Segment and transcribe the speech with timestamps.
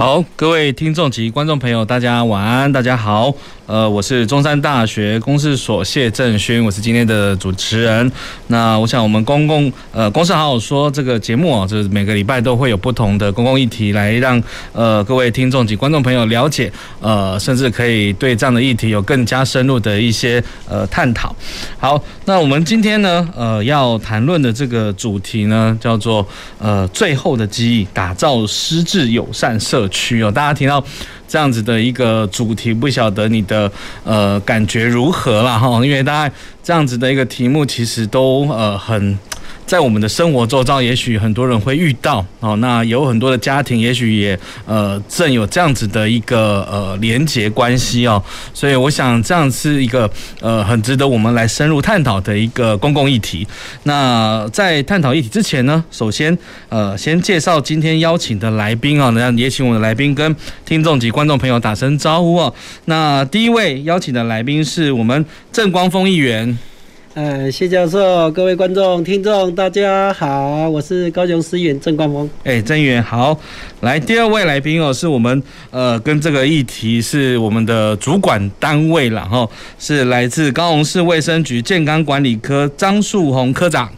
[0.00, 3.34] 好，各位听众及观众朋友，大家晚安，大家好。
[3.70, 8.10] 呃，我是中山大学公事所谢政勋，我是今天的主持人。
[8.48, 21.32] 那我想，我们公共呃公事好好说这个节目啊，就是每个礼拜都会有不同的公共议题来让呃各位听众及观众朋友了解，呃，甚至可以对这样的议题有更加深入的一些呃探讨。
[21.78, 26.26] 好，那我们今天呢，呃，要谈论的这个主题呢，叫做
[26.58, 30.28] 呃最后的记忆，打造失智友善社区哦。
[30.32, 30.84] 大家听到。
[31.30, 33.70] 这样子的一个主题，不晓得你的
[34.02, 35.68] 呃感觉如何了哈？
[35.86, 39.16] 因为大家这样子的一个题目，其实都呃很。
[39.70, 42.56] 在我们的生活周遭，也许很多人会遇到哦。
[42.56, 48.20] 那有很多的家庭，也许也呃正有这样子的一个呃连结关系哦。
[48.52, 50.10] 所以我想，这样是一个
[50.40, 53.46] 呃很值得我们来深入探讨的一个公共议题。
[53.84, 56.36] 那在探讨议题之前呢，首先
[56.68, 60.34] 呃先介绍今天邀请的来宾啊，那也请我的来宾跟
[60.66, 62.52] 听众及观众朋友打声招呼哦。
[62.86, 66.58] 那第一位邀请的来宾是我们郑光丰议员。
[67.14, 72.30] 呃，谢教授，各位观众、听众，大家好，我是高雄市议员郑冠峰。
[72.44, 73.36] 哎，郑议员好，
[73.80, 79.44] 来第二位来宾哦，是我们呃跟这个议题是我们的主管单位了哈，
[79.76, 83.90] 是来自高雄市卫生局健康管理科张树红科长。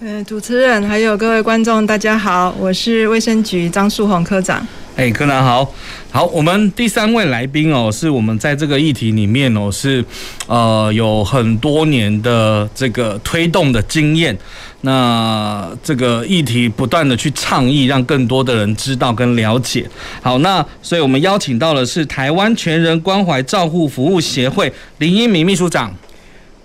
[0.00, 4.64] 呃，主持人还有各位观众，大家好，我是卫生局张树红科长。
[4.98, 5.72] 哎，柯南好，
[6.10, 10.04] 好，我们第三位来宾哦，是我们在这个议题里面哦，是
[10.48, 14.36] 呃有很多年的这个推动的经验，
[14.80, 19.88] 那这个议题不断的去倡议，让更多的人知道跟了解。
[20.20, 25.94] 好，那所以我们邀请到的是台湾全人关怀照护服务协会林英明秘书长。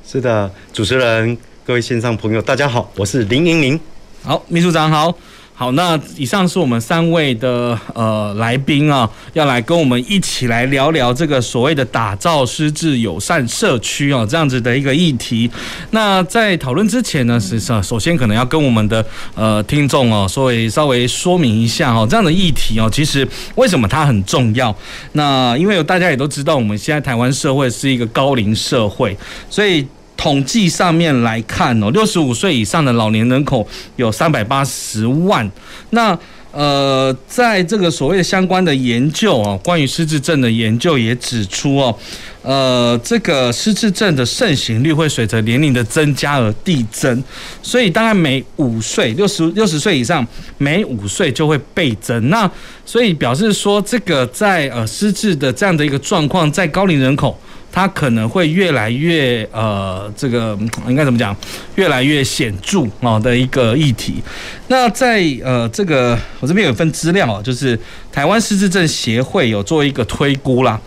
[0.03, 3.79] 是的，主持人，各位线上朋友，大家好，我是林英明。
[4.23, 5.15] 好，秘书长好。
[5.55, 15.49] 好，那以上是我们三位的呃来宾啊，要来跟我们一起来聊聊这个所谓的打造失智友善社区啊，这样子的一个议题。
[15.91, 19.05] 那在讨论之前呢，实际上首先可能要跟我们的
[19.35, 24.75] 呃听众哦，稍微稍微说明一下哦，这样的议题哦，其实为什么它很重要？
[25.11, 29.15] 那因为大家也都知道，我们现在台湾社会是一个高龄社会，
[29.51, 29.87] 所以。
[30.23, 33.67] 统计上面来看哦，六十五岁以上的老年人口
[33.97, 35.51] 有三百八十万。
[35.89, 36.17] 那
[36.53, 41.93] 呃，在这个所谓的相关的研究啊，关于失智症的研究也指出哦，
[42.41, 47.21] 呃，这个失智症的盛行率会随着年龄的增加而递增，
[47.61, 50.25] 所以大概每五岁，六十六十岁以上，
[50.57, 52.29] 每五岁就会倍增。
[52.29, 52.49] 那
[52.85, 57.37] 所以表示说，这个在呃失智的这样的一个状况，在高龄人口。
[57.75, 60.55] 它可能会越来越呃，这个
[60.87, 61.35] 应该怎么讲？
[61.73, 64.21] 越来越显著啊的一个议题。
[64.67, 67.77] 那在呃这个我这边有一份资料，就是
[68.11, 70.79] 台湾失智症协会有做一个推估啦，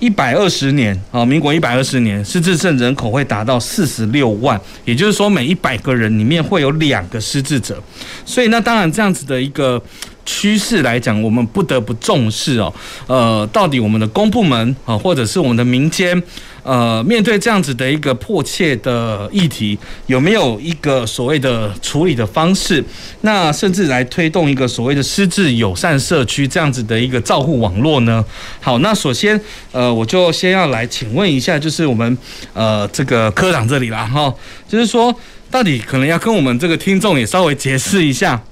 [0.00, 7.80] 一百二十年啊，民国一百二十年失智症人口会达到四十六万，也就是说每一百个人里面会有两个失智者。
[8.26, 9.80] 所以那当然这样子的一个。
[10.24, 12.72] 趋势来讲，我们不得不重视哦。
[13.06, 16.20] 呃，到底我们的公部门啊，或者是我们的民间，
[16.62, 22.82] 呃，面对这样子的一个迫切的议题，有没有一个所谓的处理的方式？
[23.20, 28.24] 那甚至来推动一个所谓的失智友善社区这样子的一个照护网络呢？
[28.60, 29.38] 好，那首先，
[29.72, 32.16] 呃，我就先要来请问一下，就是我们
[32.52, 34.34] 呃这个科长这里啦，哈，
[34.68, 35.14] 就是说，
[35.50, 38.42] 到底可能要跟我们这个听众也稍微解释一下。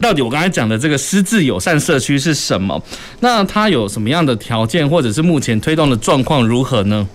[0.00, 2.82] 到底我刚才讲的这个失智友善社区是什么？
[3.20, 7.06] 那它有什么样的条件，或者是目前推动的状况如何呢？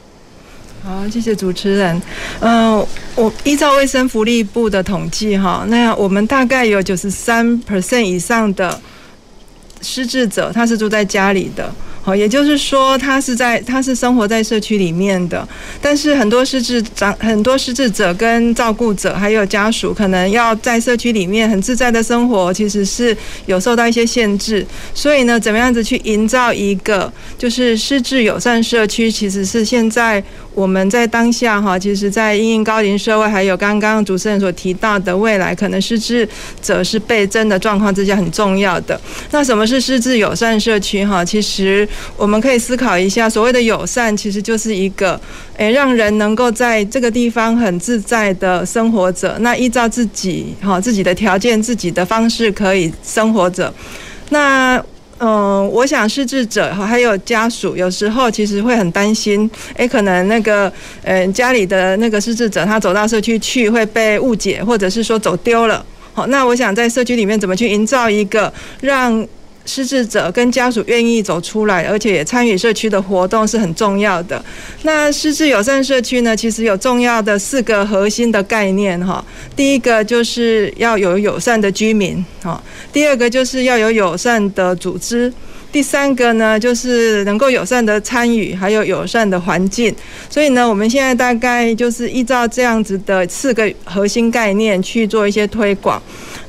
[0.83, 1.99] 好，谢谢主持人。
[2.41, 8.79] 嗯、呃，我依照卫生福利部的统计，哈，那我们大概有九十三 percent 以上的
[9.81, 11.73] 失智者，他是住在家里的。
[12.01, 15.47] 好，也就是说，他是在他是生活在社区里面的，
[15.81, 23.17] 但是很多失智长很多失智者跟照顾者还有家属，可能要在社区里面很自在的生活，其实是
[23.47, 24.63] 有受到一些限制。
[24.93, 30.23] 所以呢，怎么样子去营造一个就是失智友善社区，其实是现在
[30.53, 36.29] 我们在当下哈，其实，在因应高龄社会，还有刚刚主持人所提到的未来可能失智
[36.61, 39.01] 者是倍增的状况之下，很重要的。
[39.31, 41.25] 那什么是失智友善社区哈？
[41.25, 41.87] 其实。
[42.17, 45.19] 我们可以思考一下，所谓的友善，其实就是一个，
[45.57, 49.35] 诶，让人能够在这个地方很自在的生活着。
[49.39, 53.73] 那依照自己哈自己的条件、自己的方式可以生活着。
[54.29, 54.81] 那
[55.19, 60.71] 嗯，我想失智者哈还有家属，有时候其实会很担心，诶，可能那个
[61.03, 65.85] 嗯家里的那个失智者，他走到社区去会被误解，或者是说走丢了。
[66.13, 68.51] 好，那我想在社区里面怎么去营造一个
[68.81, 69.25] 让。
[69.65, 74.43] 失智者跟家属愿意走出来，而且也参与社区的活动是很重要的。
[74.83, 79.23] 那失智友善社区呢，其实有重要的四个核心的概念哈。
[79.55, 82.61] 第一个就是要有友善的居民哈，
[82.93, 85.33] 第二个就是要有友善的组织，
[85.71, 89.93] 第三个呢就是能够友善的参与，还有友善的环境。
[90.29, 96.01] 所以呢，我们现在大概就是依照这样子的四个核心概念去做一些推广。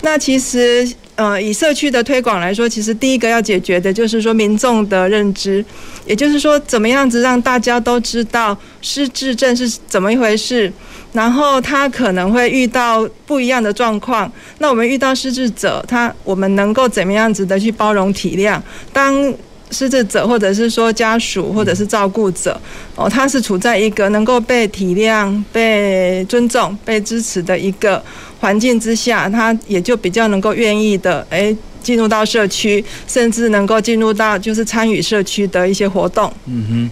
[0.02, 0.88] 那其实。
[1.16, 5.64] 呃，以社区的推广来说，其实第一个要解决的就是说民众的认知，
[6.04, 10.70] 也就是说怎么样子让大家都知道失智症是怎么一回事，
[11.16, 14.30] 然后他可能会遇到不一样的状况。
[14.58, 18.60] 那我们遇到失智者，他我们能够怎么样子的去包容体谅？
[18.92, 19.34] 当
[19.70, 22.60] 失智者或者是说家属或者是照顾者，
[22.94, 28.00] 哦，他是处在一个能够被体谅、被尊重、被支持的一个
[28.38, 36.32] 环境之下，他也就比较能够愿意的，哎，进入到社区，甚至能够进入到就是参与社区的一些活动。
[36.44, 36.90] 嗯哼，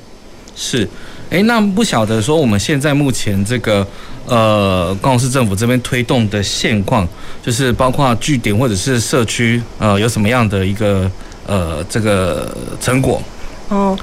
[0.56, 0.88] 是，
[1.31, 3.87] 哎，那不晓得说我们现在目前这个
[4.26, 7.06] 呃高雄市政府这边推动的现况，
[7.43, 11.11] 就是包括据点或者是社区，呃，有什么样的一个？
[11.47, 13.23] 呃，这个成果
[13.69, 13.94] 哦，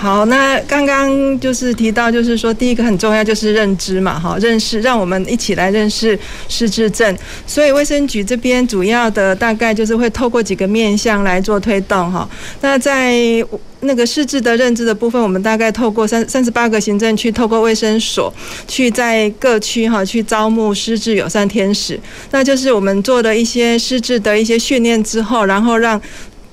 [0.00, 6.16] 好，那刚刚就是提到，就是说第一个很重要就是认知嘛，哈，认识，让我们一起来认识
[6.48, 7.18] 失智症。
[7.48, 12.30] 所以卫生局这边主要的大概就是会透过几个面向来做推动，哈。
[12.60, 13.12] 那在
[13.80, 18.32] 那个失智的认知的部分，我们大概透过三三十八个行政区，透过卫生所
[18.68, 21.98] 去在各区哈去招募失智友善天使，
[22.30, 26.00] 那就是我们做的一些失智的一些训练之后，然后让。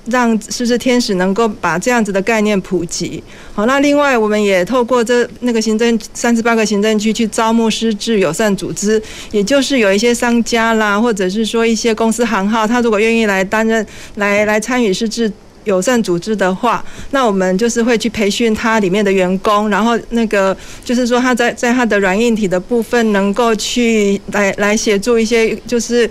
[0.06, 3.22] 让失智天使能够把这样子的概念普及。
[3.54, 13.86] 好，那另外我们也透过这那个行政三十八个行政区去招募失智友善组织，也就是有一些商家啦，或者是说一些公司行号，他如果愿意来担任
[14.16, 15.32] 来来参与失智。
[15.66, 26.08] 友善组织的话，那我们就是会去培训他里面的员工，然后那个就是说他在在他的软硬体的部分能够去来来协助一些就是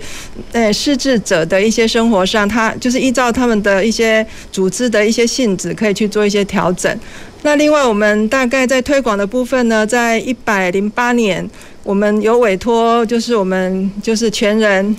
[0.52, 6.94] 呃失智者的一些生活上，他就是依照他们的一些组织的一些性质，可以去做一些调整。
[7.42, 11.48] 那另外我们大概在推广的部分呢，在一百零八年，
[11.82, 14.96] 我们有委托就是我们就是全人。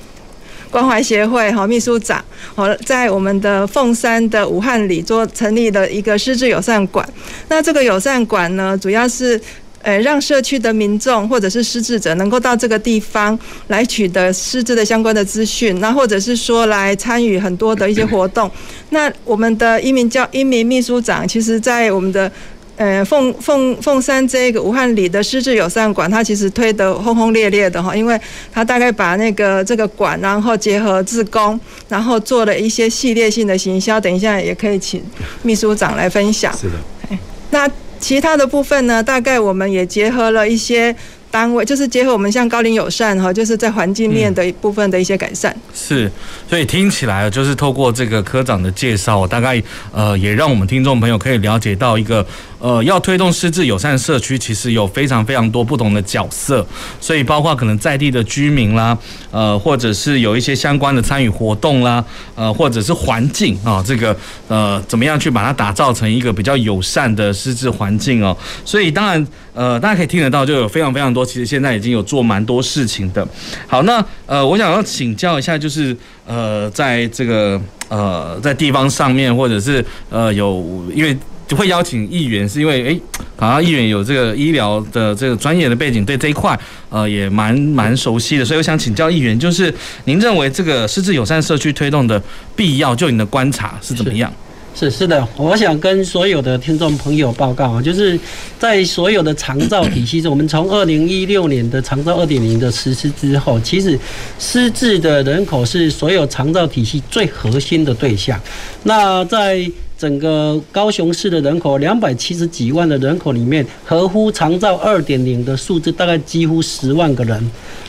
[0.70, 2.24] 关怀协会哈秘书长，
[2.56, 7.08] 好，在我们的凤山的武汉里做成立了一个失智友善馆。
[7.50, 9.40] 那这个友善馆呢，主要是
[9.82, 13.38] 呃让社区的民众或者是失智者能够到这个地方
[13.68, 18.50] 来取得失智的相关的资讯，那或者是说来参与很多的一些活动。
[18.90, 22.32] 那我们的一名叫一名秘书长，其实在我们的。
[22.78, 28.20] 呃，凤凤凤山这个武汉里的失智友善馆，它其实推得轰轰烈烈的哈，因为
[28.52, 31.60] 它大概把那个这个馆，然后结合自工，
[31.90, 34.00] 然后做了一些系列性的行销。
[34.00, 35.04] 等一下也可以请
[35.42, 36.56] 秘书长来分享。
[36.56, 37.18] 是的。
[37.50, 37.68] 那
[38.00, 39.02] 其他的部分呢？
[39.02, 40.96] 大概我们也结合了一些。
[41.30, 45.52] 单位就是结合我们像高龄友善哈，就是在环境面的一部分的一些改善。
[45.54, 46.12] 嗯、是，
[46.50, 49.62] 所以听起来就是透过这个科长的介绍，大概
[49.92, 52.26] 呃也让我们听众朋友可以了解到一个
[52.60, 56.66] 呃要推动失智友善社区，其实有非常非常多不同的角色。
[57.00, 58.98] 所以包括可能在地的居民啦，
[59.32, 62.04] 呃或者是有一些相关的参与活动啦，
[62.36, 64.16] 呃或者是环境啊、这个
[64.48, 68.36] 呃怎么样去把它打造成一个比较友善的失智环境哦。
[68.66, 71.26] 所以当然呃大家可以听得到，就有非常非常多。
[71.26, 73.28] 其实现在已经有做蛮多事情的。
[73.68, 75.96] 好，那呃，我想要请教一下，就是
[76.26, 77.60] 呃，在这个
[77.90, 83.02] 呃，在地方上面，或者是呃，有因为就会邀请议员，是因为诶，
[83.38, 89.74] 好像议员有这个医疗的这个专业的背景，对这一块呃也蛮蛮熟悉的，所以我想请教议员，就是
[90.06, 92.22] 您认为这个失智友善社区推动的
[92.56, 94.32] 必要，就您的观察是怎么样？
[94.76, 98.20] 是是的，我想跟所有的听众朋友报告啊，就是
[98.60, 103.98] 在所有的长照体系中，我们从二零一六年的长照二点零的实施之后，其实
[104.38, 108.40] 失智的人口是所有长照体系最核心的对象。
[108.84, 117.36] 那在整个高雄市的人口两百七十几万的人口里面，合乎长照二点零的数字大概几乎十万个人，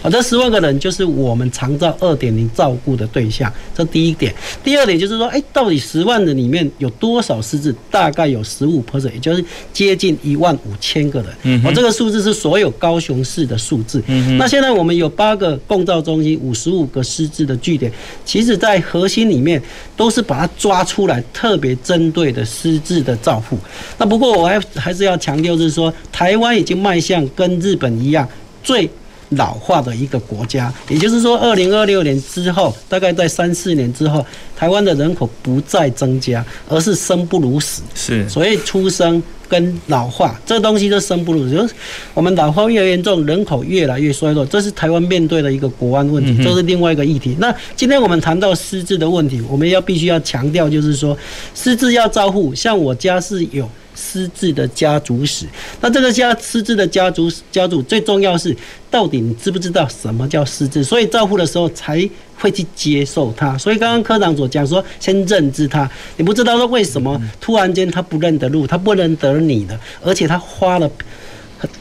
[0.02, 4.34] 啊，这十万个人就是我们长照二点零照顾的对象，这第一点。
[4.64, 7.74] 第二点就是说，哎，到底十万人里面有多少失智？
[7.90, 11.28] 大概有十五 percent，也就是接近一万五千个人。
[11.42, 14.02] 嗯，我这个数字是所有高雄市的数字。
[14.06, 17.92] 嗯，那现在我们有八个共照中心，五十五个失智的据点，
[18.24, 19.62] 其实在核心里面
[19.94, 21.97] 都是把它抓出来，特别针。
[21.98, 23.58] 针对的失智的照护，
[23.98, 28.26] 那不过我还还是要强调，就是说台湾已经迈向跟日本一样
[28.62, 28.88] 最
[29.30, 34.24] 老化的一个国家，也就是说，二零二六年之后，大概在三四年之后，
[34.56, 37.82] 台湾的人口不再增加，而是生不如死。
[37.96, 41.74] 是，所以出生跟老化这东西都生不如死，就是
[42.14, 47.36] 我们老化越严重，人口越来越衰弱，这是台湾面对的一个国安问题，这是另外一个议题。
[47.40, 51.16] 那今天我们谈到失智的问题，我们要必须要强调，就是说
[51.54, 53.68] 失智要照护，像我家是有。
[53.98, 55.44] 失智的家族史，
[55.80, 58.56] 那这个家失智的家族家族最重要是，
[58.88, 60.84] 到底你知不知道什么叫失智？
[60.84, 63.58] 所以照顾的时候才会去接受他。
[63.58, 70.88] 所以刚刚科长所讲说，先认知他，你不知道说为什么突然间他不认得路，他不认得你的，而且他花了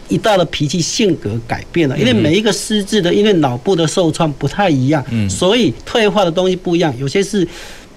[0.08, 1.96] 一大的脾气，性格改变了。
[1.98, 6.92] 因为每一个失智的，因为脑部的受创不太一样，所以退化的东西不一样。
[6.98, 7.48] 有些是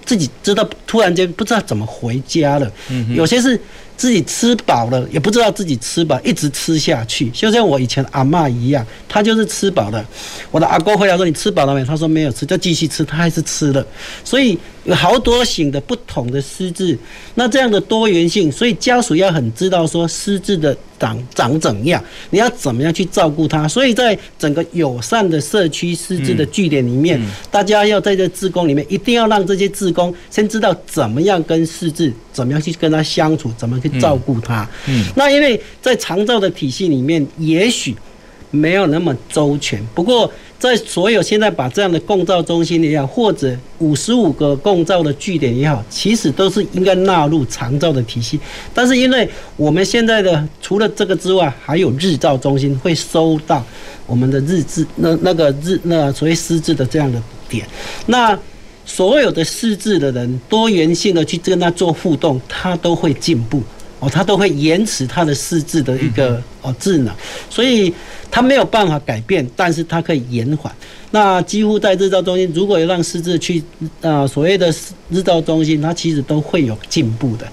[0.05, 2.71] 自己知道，突然间不知道怎么回家了，
[3.15, 3.59] 有些是。
[4.01, 10.03] 自己吃饱了，也不知道自己吃饱，一直吃下去，就像我以前阿嬷一样，她就是吃饱了。
[10.49, 13.85] 我的阿公回来说：“你吃饱了没？”他说：“没有吃。”就继续吃，他还是吃了。
[14.23, 16.97] 所以有好多型的不同的失智，
[17.35, 23.67] 那这样的多元性，所以家属要很知道说失智的长长怎样，你要怎么样去照顾他。
[23.67, 33.91] 所以在整个友善的社区失智的据点里面，大家要在这志工里面，一定要让这些志工先知道怎么样跟失智，怎么样去跟他相处，怎么去。
[34.01, 37.93] 照顾他，嗯，那因为在长照的体系里面，也许
[38.49, 39.85] 没有那么周全。
[39.93, 48.39] 不过，在所有现在把这样的共照中心也好，或者五十五个共照的据点也好，其实都是应该纳入长照的体系。
[48.73, 49.27] 但是，因为
[49.57, 53.65] 我们现在的除了这个之外，还有日照中心会收到
[54.05, 57.67] 我们的日志，那那个日那所谓失智的这样的点，
[58.05, 58.37] 那。
[58.83, 63.61] 所有的失智的人，多元性的去跟他做互动，他都会进步
[64.01, 67.13] 哦，他都会延迟他的失智的一个哦智能，
[67.51, 67.93] 所以
[68.31, 70.73] 他没有办法改变，但是他可以延缓。
[71.11, 73.61] 那几乎在日照中心，如果有让失智去
[74.01, 74.73] 啊所谓的
[75.11, 77.47] 日照中心，它其实都会有进步的。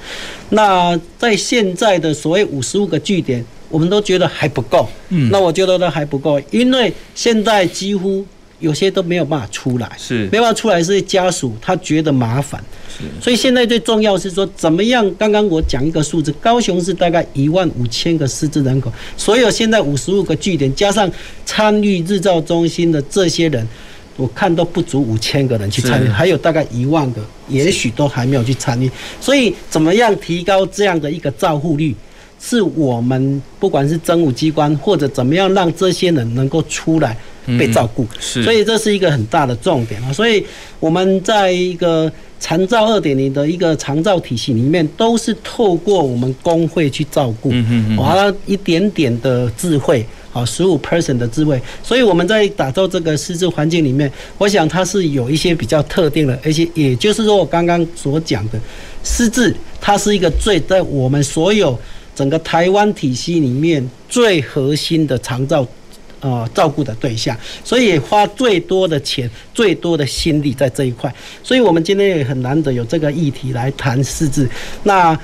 [0.49, 8.25] 那在现在的所谓五十五个据点，我们都觉得还不够，嗯，那我觉得都还不够，因为现在几乎。
[8.61, 15.09] 有些都没有办法出来，是没办法出来，是家属他觉得麻烦，是，所以现在最重要是说怎么样？
[15.17, 21.11] 刚刚我讲一个数字，高雄市大概一万五千个失智人口，所有现在五十五个据点加上
[21.47, 23.67] 参与日照中心的这些人，
[24.17, 31.95] 我看都不足五千个人去参与，还有大概一万个，也许都还没有去参与，所以怎么样提高这样的一个照护率？
[32.41, 37.17] 是我们不管是政务机关或者怎么样让这些人能够出来。
[37.59, 40.13] 被照顾，是，所以这是一个很大的重点啊。
[40.13, 40.45] 所以
[40.81, 51.61] 我们在一个长照二点零的一个长照体系里面，都是透过我们工会去照顾，嗯嗯，完了一点点的智慧，啊，十五 percent 的智慧。
[51.83, 58.61] 所以我们在打造这个师资环境里面，我想它是有一些比较特定的，而且也就是说我刚刚所讲的
[59.03, 61.79] 师资，它是一个最在我们所有
[62.15, 65.67] 整个台湾体系里面最核心的长照。
[66.21, 71.15] 呃，照顾的对象，所以花最多的钱、最多的心力在这一块。
[71.45, 74.49] 所以我们今天也很难得有这个议题来谈失智。
[74.83, 75.17] 那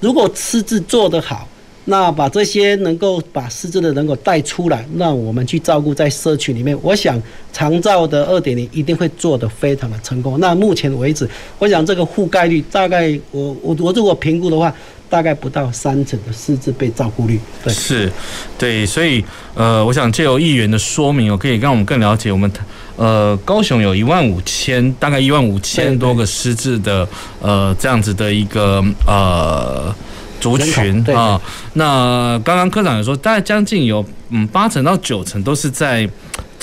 [0.00, 1.46] 如果失智做得好，
[1.84, 7.22] 那把这些能够把失智的人口带出来，那我们去照顾在社区里面，我想
[7.52, 10.40] 长照的二点零一定会做得非常的成功。
[10.40, 11.28] 那目前为止，
[11.60, 14.74] 我想这个覆盖率大概我我我如果评估的话。
[15.14, 18.12] 大概不到三成的失智被照顾率，对，是，
[18.58, 22.50] 对，所以呃，我想借由议员的说明，我可以让我们更了解我们
[22.96, 27.08] 呃高雄有一万五千，大概一万五千多个失智的
[27.40, 29.94] 呃这样子的一个呃
[30.40, 31.40] 族群啊。
[31.74, 36.10] 那刚刚科长也说，大概将近有嗯八成到九成都是在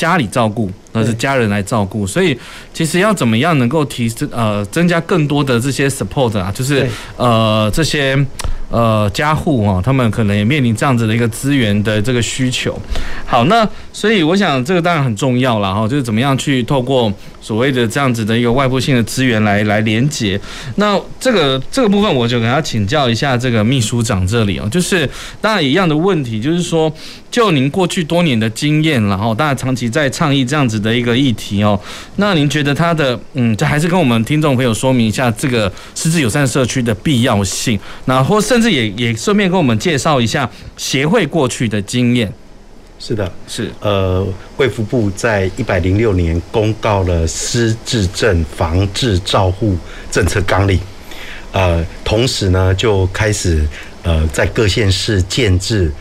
[0.02, 2.36] 家里照顾那是家人来照顾，所以
[2.74, 8.18] 其实要怎么样能够提升呃增加更多的这些 support 啊，就是呃这些
[8.72, 12.80] 呃家户啊，他们可能也面临这样子的一个资源的这个需求。
[13.26, 17.12] 好，那所以我想这个当然很重要了哈，就是怎么样去透过
[17.42, 20.40] 所谓的这样子的一个外部性的资源来来连接。
[20.76, 25.10] 那这个这个部分我就给他请教一下这个秘书长这里哦，就是
[25.40, 26.92] 当然一样的问题，就是说
[27.30, 31.80] 就您过去多年的经验，然后大家长期在倡议这样子的一个议题哦，
[32.18, 42.32] 那您觉得他的嗯，就还是跟我们听众朋友说明一下这个失智友善社区的必要性，那或甚至也也顺便跟我们介绍一下协会过去的经验。
[43.04, 44.24] 是的，是呃，
[44.58, 49.76] 卫福部在一百零六年公告了失智症防治照护
[50.12, 50.80] 政策纲领，
[51.52, 53.68] 呃，同时呢就开始
[54.04, 55.92] 呃在各县市建制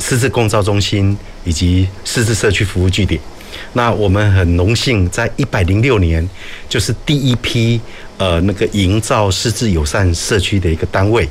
[0.00, 3.20] 失智共照中心以及失智社区服务据点。
[3.74, 6.26] 那我们很荣幸，在一百零六年
[6.70, 7.78] 就是第一批
[8.16, 11.28] 呃那个营造失智友善社区的一个单位。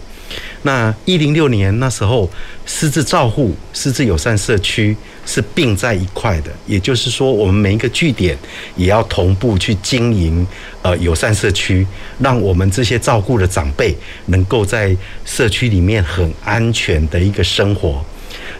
[0.65, 2.27] 那一零六年那时候，
[2.65, 8.35] 失智照护、失智友善社区是并在一块的，也就是说，我们每一个据点
[8.75, 10.45] 也要同步去经营
[10.81, 11.85] 呃友善社区，
[12.17, 13.95] 让我们这些照顾的长辈
[14.25, 18.03] 能够在社区里面很安全的一个生活。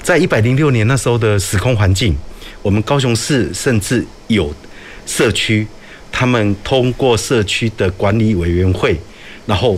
[0.04, 2.16] 在一百零六年那时候的时空环境，
[2.62, 4.54] 我们高雄市甚至有
[5.08, 5.66] 社区，
[6.12, 8.96] 他们通过社区的管理委员会，
[9.48, 9.76] 然后。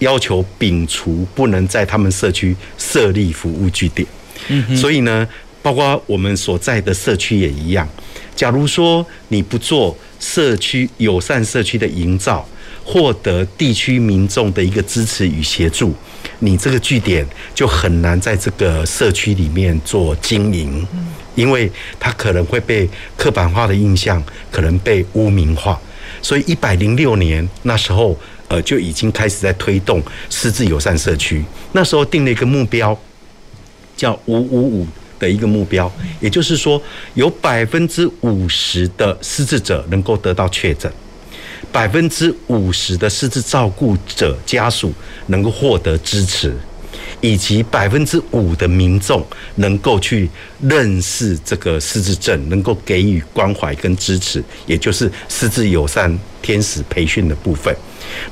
[0.00, 4.06] 要求摒除不能在他们社区设立服务据点，
[4.48, 5.26] 嗯，所以呢，
[5.62, 7.88] 包括我们所在的社区也一样。
[8.34, 12.46] 假如说你不做社区友善社区的营造，
[12.84, 15.94] 获得地区民众的一个支持与协助，
[16.40, 20.86] 你这个据点就很难在这个社区里面做经营，
[21.34, 22.86] 因为它可能会被
[23.16, 25.80] 刻板化的印象，可能被污名化。
[26.20, 28.14] 所以一百零六年那时候。
[28.48, 31.44] 呃，就已经开始在推动失智友善社区。
[31.72, 32.98] 那时候定了一个目标，
[33.96, 34.86] 叫“五五五”
[35.18, 36.80] 的一个目标，也就是说，
[37.14, 40.92] 有百分之五十的失智者能够得到确诊，
[41.72, 44.92] 百分之五十的失智照顾者家属
[45.26, 46.54] 能够获得支持。
[47.22, 49.24] 以及百分之五的民众
[49.56, 50.28] 能够去
[50.60, 57.74] 认识这个失智症，能够给予关怀跟支持，也就是失智友善天使培训的部分。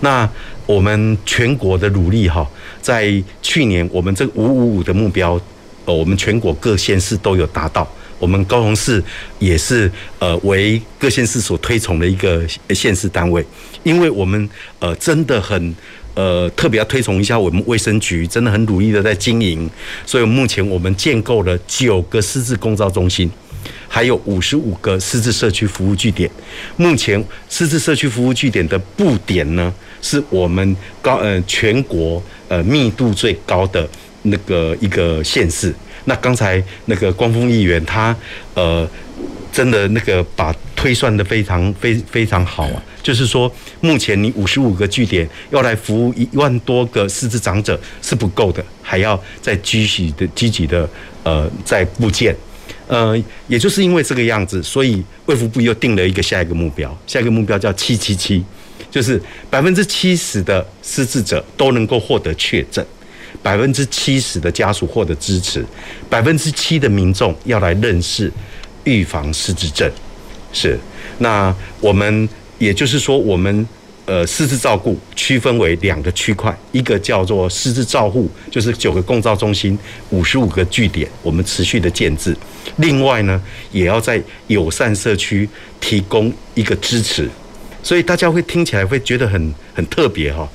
[0.00, 0.28] 那
[0.66, 2.48] 我们全国的努力哈，
[2.80, 5.40] 在去年我们这个五五五的目标，
[5.84, 7.88] 呃，我们全国各县市都有达到。
[8.18, 9.02] 我们高雄市
[9.38, 13.44] 也是呃为各县市所推崇的一个县市单位，
[13.82, 15.74] 因为我们呃真的很。
[16.16, 19.68] 呃，特别要推崇一下我们卫生局，真的很努力的在经营。
[20.06, 23.28] 所以目前我们建构了九个失智共照中心，
[23.94, 26.28] 还有五十五个失智社区服务据点。
[26.76, 33.88] 目前失智社区服务据点的布点呢，是我们高呃全国呃密度最高的
[34.22, 35.72] 那个一个县市。
[36.06, 38.16] 那刚才那个光丰议员他
[38.54, 38.84] 呃。
[39.52, 43.48] 真的那个把推算的非常非非常好啊，就是说
[43.80, 50.90] 目前你五十五个据点要来服务一万多个失智长者是不够的，还要再积极的积极的
[51.22, 52.34] 呃再布建，
[52.86, 53.16] 呃，
[53.48, 58.44] 也就是因为这个样子，所以卫福部又定了一个下一个目标，下一个目标叫七七七，
[58.90, 62.84] 就是百分之七十的失智者都能够获得确诊，
[63.42, 65.64] 百分之七十的家属获得支持，
[66.08, 68.32] 百分之七的民众要来认识。
[68.86, 69.90] 预防失智症，
[70.52, 70.78] 是。
[71.16, 73.66] 那我们也就是说，我们
[74.06, 79.78] 呃失智照顾区分为两个区块，一个叫做失智照护，就是九个共照中心，
[80.10, 82.36] 五十五个据点，我们持续的建置。
[82.76, 83.40] 另外呢，
[83.72, 85.48] 也要在友善社区
[85.80, 87.28] 提供一个支持。
[87.82, 90.48] 所以大家会听起来会觉得很很特别哈。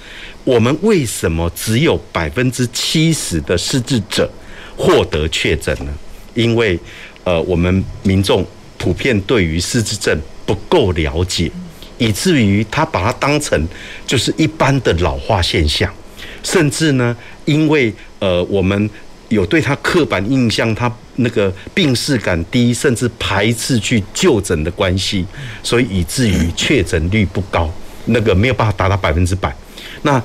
[0.43, 4.27] 我们为什么只有百分之七十的失智者
[4.75, 5.93] 获得确诊呢？
[6.33, 6.79] 因为
[7.23, 8.43] 呃，我们民众
[8.79, 11.51] 普遍对于失智症不够了解，
[11.99, 13.67] 以至于他把它当成
[14.07, 15.93] 就是一般的老化现象，
[16.41, 18.89] 甚至呢，因为呃，我们
[19.27, 25.23] 有对他刻板印象，他那个病识感低，甚至排斥去就诊的关系，
[25.61, 27.71] 所以以至于确诊率不高，
[28.05, 29.55] 那个没有办法达到百分之百。
[30.01, 30.19] 那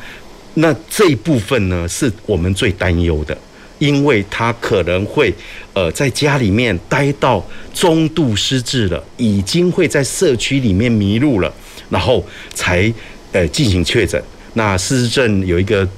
[0.55, 3.37] 那这一部分呢，是我们最担忧的。
[3.81, 5.35] 因为他可能会，
[5.75, 11.53] 呃，在家里面待到中度失智了，已经会在社区里面迷路了，
[11.91, 12.93] 然后才
[13.33, 14.23] 呃进行确诊。
[14.55, 15.89] 那失智症有一个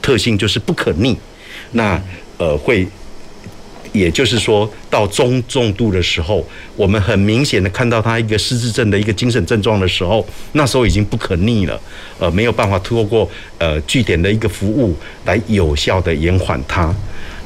[0.00, 1.16] 特性就是不可逆，
[1.72, 2.00] 那
[2.38, 2.86] 呃会
[3.92, 11.80] 也就是说到中重度的时候，我们很明显的看到他一个失智症的一个精神症状的时候，那时候已经不可逆了，
[12.18, 16.94] 呃，没有办法透过呃据点的一个服务来有效的延缓它。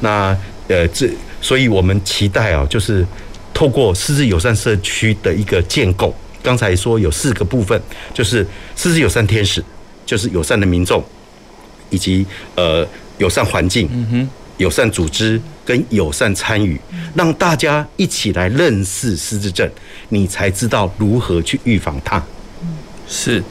[0.01, 0.35] 那
[0.67, 1.09] 呃这，
[1.41, 3.05] 所以我们期待啊，就是
[3.53, 6.13] 透过失智友善社区的一个建构。
[6.41, 7.81] 刚才说有四个部分，
[8.13, 9.63] 就是四是友善天使，
[10.05, 11.03] 就是友善的民众，
[11.89, 12.25] 以及
[12.55, 16.79] 呃友善环境，嗯哼，友善组织跟友善参与，
[17.13, 19.69] 让大家一起来认识失智症，
[20.09, 22.21] 你才知道如何去预防它。
[23.07, 23.43] 是，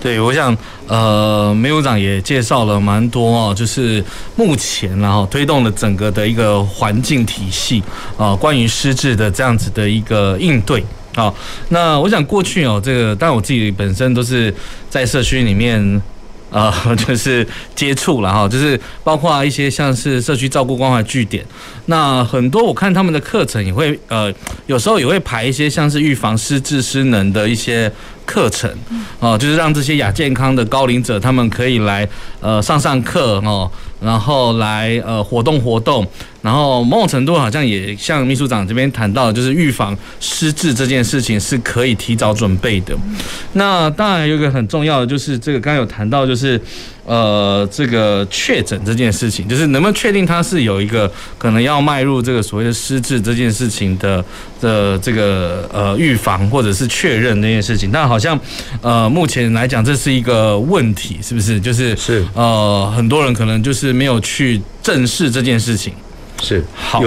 [0.00, 4.02] 对，我想，呃，秘书长也介绍了蛮多哦，就是
[4.36, 7.82] 目前然后推动了整个的一个环境体系
[8.16, 10.82] 啊，关于失智的这样子的一个应对。
[11.14, 11.34] 好，
[11.68, 14.52] 那我想过去哦，这个，但我自己本身都是
[14.88, 16.02] 在社区里面，
[16.50, 16.72] 呃，
[17.06, 21.44] 就是接触了哈，就是包括一些像是社区照顾关怀据点，
[21.86, 24.32] 那很多我看他们的课程也会，呃，
[24.66, 27.92] 有时候也会排一些像是预防失智失能的一些
[28.26, 28.70] 课程，
[29.18, 32.08] 哦，就是让这些亚健康的高龄者他们可以来，
[32.40, 33.70] 呃，上上课哦。
[34.00, 36.04] 然后来呃活动活动，
[36.40, 42.96] 然后某种程度好像也像秘书长这边谈到，就是预防失智这件事情是可以提早准备的。
[43.52, 46.60] 那当然有一个很重要的就是这个刚刚有谈到就是。
[47.04, 54.24] 呃，这个确诊这件事情，就是能不能确定他是有一个可能要迈入这个所谓的失智这件事情的
[54.60, 57.90] 的这个呃预防或者是确认这件事情？
[57.92, 58.38] 但好像
[58.80, 61.60] 呃目前来讲这是一个问题，是不是？
[61.60, 65.92] 就是是呃很多人可能就是没有去正视这件事情。
[66.42, 67.00] 是好。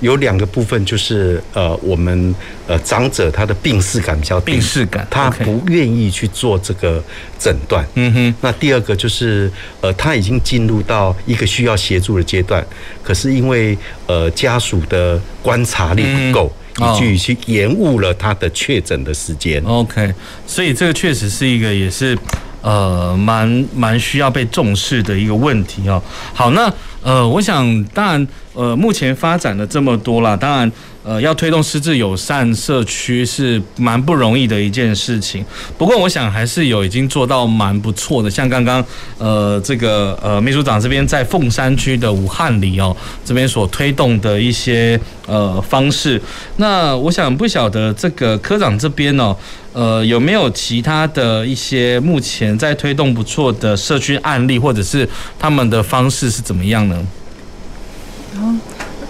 [0.00, 2.34] 有两个部分，就是呃，我们
[2.66, 7.04] 呃长者他的病识感比较低，病识感，他不愿意去做这个
[7.38, 7.86] 诊断。
[7.96, 8.34] 嗯哼。
[8.40, 12.66] 那第二个就是呃，他已经进入到一个需要协助的阶段，
[13.02, 13.76] 可是因为
[14.06, 19.62] 呃家属的观察力不够，以至于去延误了他的确诊的时间。
[19.66, 20.14] OK，
[20.46, 22.16] 所以这个确实是一个也是
[22.62, 26.02] 呃蛮蛮需要被重视的一个问题哦。
[26.32, 26.72] 好，那。
[27.02, 28.28] 呃，我想，当然，
[28.60, 30.70] 呃，目前发展了这么多了，当然，
[31.02, 35.42] 呃，要推动失智友善社区是蛮不容易的一件事情。
[35.78, 38.84] 不过，我想还是有已经做到蛮不错的，像刚刚，
[39.16, 42.94] 呃，这个呃，秘书长这边在凤山区的武汉里哦，
[43.24, 46.20] 这边所推动的一些呃方式。
[46.56, 49.34] 那我想不晓得这个科长这边哦。
[49.72, 57.00] 呃，有没有其他的一些目前在推动不错的社区案例，或者是他们的方式是怎么样呢？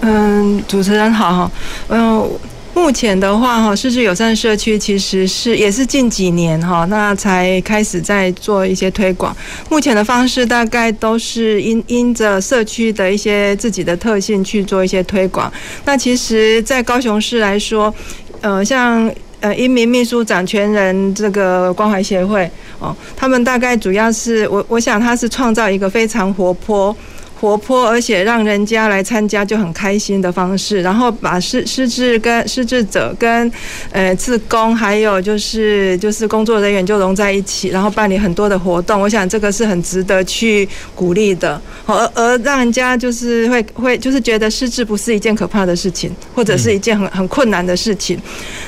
[0.03, 1.51] 嗯，主持人好哈，
[1.89, 2.31] 嗯，
[2.75, 9.37] 目前的话哈，失智友善社区其实是也是近几年哈，那才开始在做一些推广。
[9.69, 15.53] 目前的方式大概都是因因着社区的一些自己的特性去做一些推广。
[15.85, 17.95] 那其实，在高雄市来说，
[18.41, 19.13] 呃，像。
[19.43, 22.47] 呃，英明秘书长全人这个关怀协会
[22.79, 26.95] 哦，他们大概主要是我我想他是创造一个非常活泼。
[27.41, 33.51] 活泼而且让人家来参加就很开心的方式，然后把失失智跟失智者跟
[33.93, 39.01] 呃自工还有就是就是工作人员就融在一起，然后办理很多的活动。
[39.01, 48.21] 我想这个是很值得去鼓励的，而而让人家就是会会就是觉得失智不是一件可怕的事情，或者是一件很很困难的事情。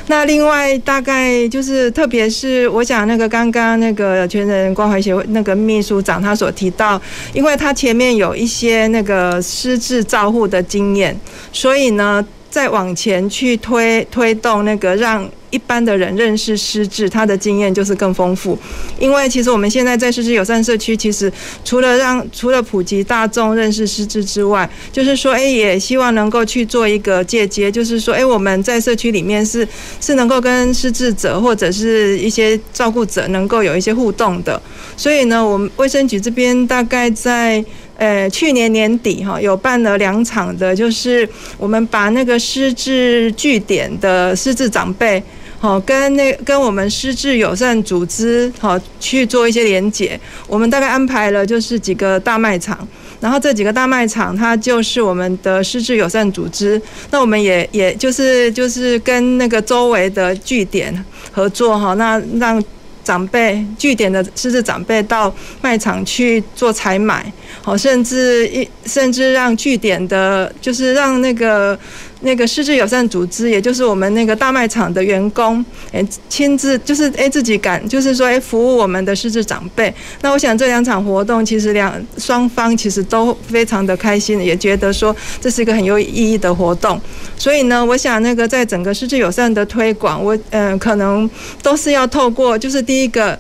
[0.07, 6.99] 那另外大概就是特别是我想那个刚刚那个全人关怀协会那个秘书长他所提到，
[7.35, 8.62] 因为他前面有一些。
[8.63, 11.19] 些那个失智照护的经验，
[11.53, 18.57] 所以呢，再往前去推推动那个让一般的人认识失智，他的经验就是更丰富。
[18.99, 21.31] 因为其实我们现在在失智友善社区，其实
[21.65, 29.67] 除了让除了普及大众认识失智之外，就是说，哎，也希望能够去做一个借接，就是说，哎，我们在社区里面是
[30.01, 34.61] 是能够跟失智者或者是一些照顾者能够有一些互动的。
[34.97, 37.63] 所以呢，我们卫生局这边大概在。
[38.03, 45.23] 呃，去年年底哈，有办了两场的，就是我们把那个失智据点的失智长辈，
[45.61, 50.19] 好跟那跟我们失智友善组织好去做一些连结。
[50.49, 52.77] 我们大概安排了就是几个大卖场，
[53.21, 56.83] 然后这几个大卖场它就是我们的失智友善组织。
[57.13, 60.93] 那我们也也就是就是跟那个周围的据点
[61.31, 62.61] 合作哈，那让。
[63.05, 71.79] 长辈据点的甚至长辈到卖场去做采买，好，甚至一甚至让据点的，就是让那个
[72.23, 79.93] 那个失智友善组织，也就是我们那个大卖场的员工，诶，亲自就是诶自己赶，就是说诶服务我们的失智长辈。
[80.21, 87.01] 那我想这两场活动，其实两双方其实都非常的开心，也觉得说这是一个很有意义的活动。
[87.37, 91.29] 所以呢，我想那个在整个失智友善的推广，我嗯、可能
[91.63, 93.39] 都是要透过，就是第一个。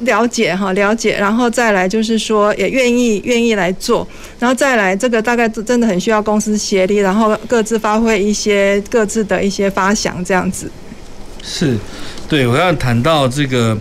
[0.00, 4.06] 了解哈，了解，然后再来就是说，也愿意愿意来做，
[4.40, 10.70] 然后再来这个大概真的很需要公司协力，然后各自发挥一些各自的一些发想，这样子。
[11.42, 11.78] 是，
[12.28, 13.78] 对，我要谈到这个，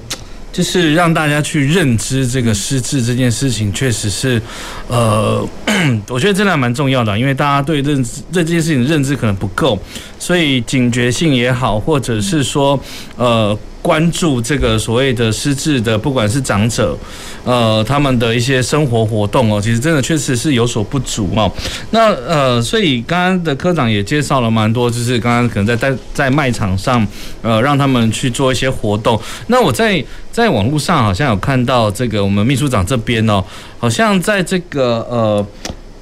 [0.51, 4.39] 就是让大家去认知这个失智这件事情，确实是，
[4.87, 5.43] 呃，
[6.09, 9.79] 我觉得真的蛮重要的，因为大家对认知对这件事情的认知可能不够，
[10.19, 12.79] 所以警觉性也好，或者是说，
[13.17, 13.57] 呃。
[13.83, 16.97] 关注这个所谓的失智的，不管是长者，
[17.43, 21.51] 呃，他们的一些生活活动哦，其实真的确实是有所不足哦。
[21.91, 27.05] 那呃，所以刚刚的科长也介绍了蛮多，就是刚刚可能在在在卖场上，
[27.41, 29.19] 呃，让他们去做一些活动。
[29.47, 33.43] 那我在在网络上好像有看到这个我们秘书长这边哦，
[33.77, 35.45] 好像在这个呃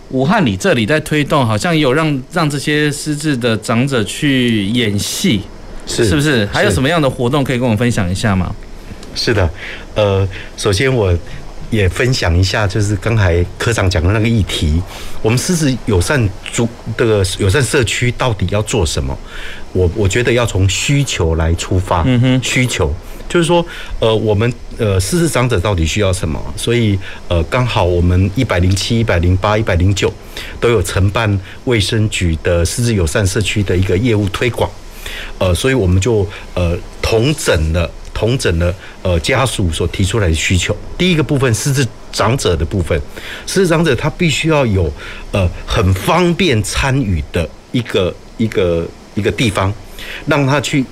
[0.09, 5.41] 武汉里这里在推动，好像也有让让这些失智的长者去演戏。
[5.85, 6.45] 是是不是？
[6.47, 8.53] 还有什么样的活动可以跟我们分享一下吗？
[9.13, 9.49] 是的，
[9.93, 11.13] 呃，首先我
[11.69, 14.81] 也分享一下，就是刚才科长讲的那个议题，
[15.21, 16.67] 我们失智友善组
[16.97, 19.17] 这个友善社区到底要做什么？
[19.73, 22.93] 我我觉得要从需求来出发，嗯哼，需求
[23.27, 23.65] 就是说，
[23.99, 26.41] 呃，我们呃失智长者到底需要什么？
[26.57, 26.97] 所以
[27.29, 30.13] 呃，刚好我们一百零七、一百零八、一百零九
[30.59, 34.69] 都有承办卫生局的失智友善社区的一个业务推广。
[35.37, 40.75] 呃，所以我们就呃同整了同整了呃家属所提出来的需求。
[40.97, 42.99] 第一个部分，失智长者的部分，
[43.47, 44.91] 失智长者他必须要有
[45.31, 49.73] 呃很方便参与的一个一个一个地方，
[50.25, 50.85] 让他去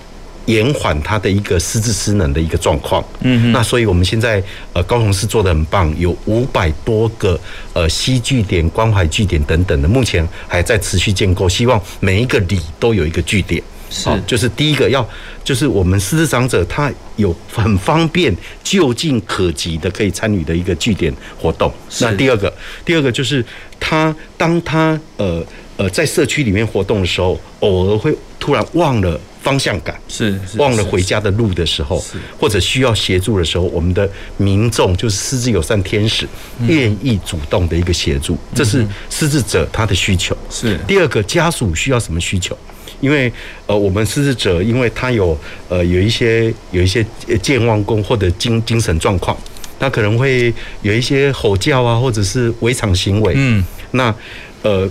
[0.46, 3.04] 延缓他的一个失智失能的一个状况。
[3.20, 4.42] 嗯，那所以我们现在
[4.74, 7.40] 呃高雄市做的很棒，有五百多个
[7.74, 13.62] 呃西据点、关怀据点等等的，目前还在持续建构，希望每一个里都有一个据点。
[13.90, 15.08] 是，就是第一个要，
[15.44, 21.72] 就是我们失智长者他有很方便、就近可及的可以参与的一个据点活动。
[22.00, 22.54] 那第二个，
[22.86, 23.44] 第二个就是
[23.80, 25.44] 他当他呃
[25.78, 32.04] 呃在社区里面活动的时候，偶尔会突然忘了方向感，是忘了回家的路的时候，
[32.38, 36.28] 或者需要协助的时候，我们的民众就是失智友善天使，
[36.68, 40.38] 愿意主动的一个协助，这是失智者他的需求。
[40.50, 42.58] 是第二个，家属需要什么需求？
[43.00, 43.32] 因为
[43.66, 47.06] 呃，我们失智者，因为他有呃有一些有一些
[47.42, 49.38] 健忘功或者精精神状况，
[49.80, 53.34] 他可能会有一些吼叫啊，或者是违常行为。
[53.36, 54.14] 嗯，那
[54.62, 54.90] 呃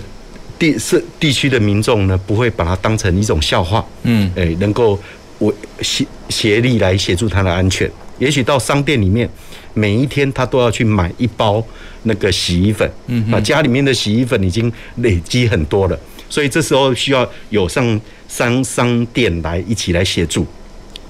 [0.57, 3.85] 地是地区的民众呢，不会把它当成一种笑话。
[4.03, 4.99] 嗯，诶，能够
[5.39, 7.89] 为协协力来协助他的安全。
[8.17, 9.29] 也许到商店里面，
[9.73, 11.65] 每一天他都要去买一包
[12.03, 12.91] 那个洗衣粉。
[13.07, 15.97] 嗯，啊，家里面的洗衣粉已经累积很多了。
[16.29, 20.45] 所以这时候需要有上商商店来一起来协助，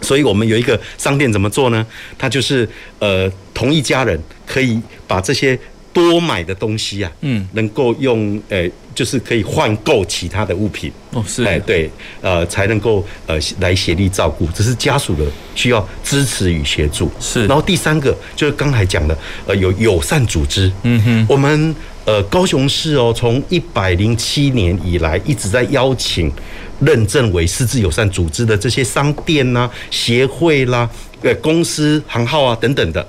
[0.01, 1.85] 所以我们有一个商店怎么做呢？
[2.17, 2.67] 它就是
[2.99, 5.59] 呃，同一家人可以把这些
[5.99, 11.89] 多买的东西啊，嗯，能够用呃，就是可以换购其他的物品哦，是哎对，
[12.21, 15.23] 呃，才能够呃来协力照顾，这是家属的
[15.55, 17.45] 需要支持与协助是。
[17.47, 21.75] 然后第三个就是刚才讲的呃，有友善组织，嗯哼，我们。
[22.05, 26.31] 呃，高雄市哦，从一百零七年以来一直在邀请
[26.79, 30.89] 认证为失智友善组织的这些商店呐、啊、协会啦、
[31.21, 33.07] 呃公司行号啊等等的。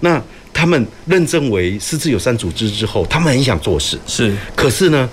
[0.00, 0.22] 那
[0.58, 4.34] 他们认证为失智友善组织之后，他们很想做事，是。
[4.56, 5.08] 可是呢，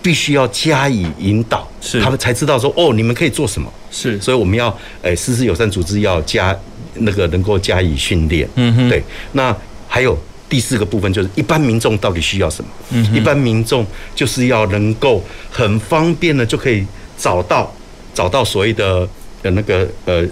[0.00, 2.00] 必须要加以引导，是。
[2.00, 3.70] 他们才知道说，哦，你们可以做什么？
[3.90, 4.18] 是。
[4.18, 6.58] 所以我们要，诶，失智友善组织要加
[6.94, 8.48] 那个能够加以训练。
[8.54, 8.88] 嗯哼。
[8.88, 9.04] 对。
[9.32, 9.54] 那
[9.86, 10.18] 还有。
[10.48, 12.70] 第四个部分就是一般民众到底需要什么？
[12.90, 16.86] 嗯，一般民众就是要能够很方便的就可以
[17.18, 17.74] 找到
[18.14, 19.08] 找到所谓的
[19.42, 20.24] 呃那个呃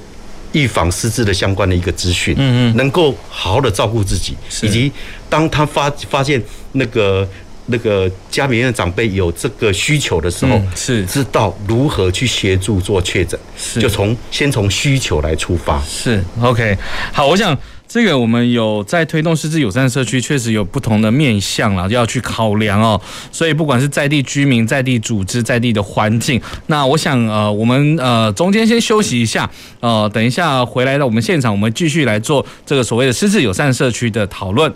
[0.55, 4.91] 预防失智的相关的一个资讯，嗯嗯，能够好好的照顾自己，以及
[5.29, 7.29] 当他发发现那个
[7.67, 11.05] 那个家里面的长辈有这个需求的时候，是。
[11.07, 13.81] 知道如何去协助做确诊，是。
[13.81, 16.77] 就从先从需求来出发，是 OK
[17.13, 17.57] 好，我想。
[17.87, 23.01] 这个我们有在推动失智友善社区，确实有不同的面向啦，要去考量哦。
[23.31, 34.73] 所以不管是在地居民、在地组织、在地的环境，那我想呃，我们呃中间先休息一下，呃，等一下回来到我们现场，我们继续来做这个所谓的失智友善社区的讨论。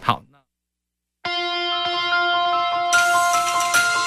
[0.00, 0.22] 好，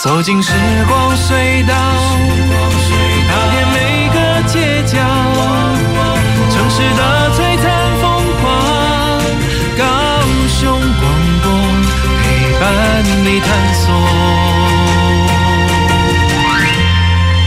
[0.02, 0.52] 走进时
[0.88, 2.15] 光隧道。
[13.28, 13.92] 你探索。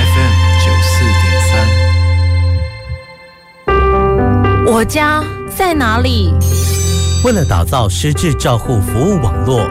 [0.02, 1.54] FM 九四点三，
[4.66, 5.22] 我家
[5.56, 6.34] 在哪里？
[7.24, 9.70] 为了打造失智照护服务网络，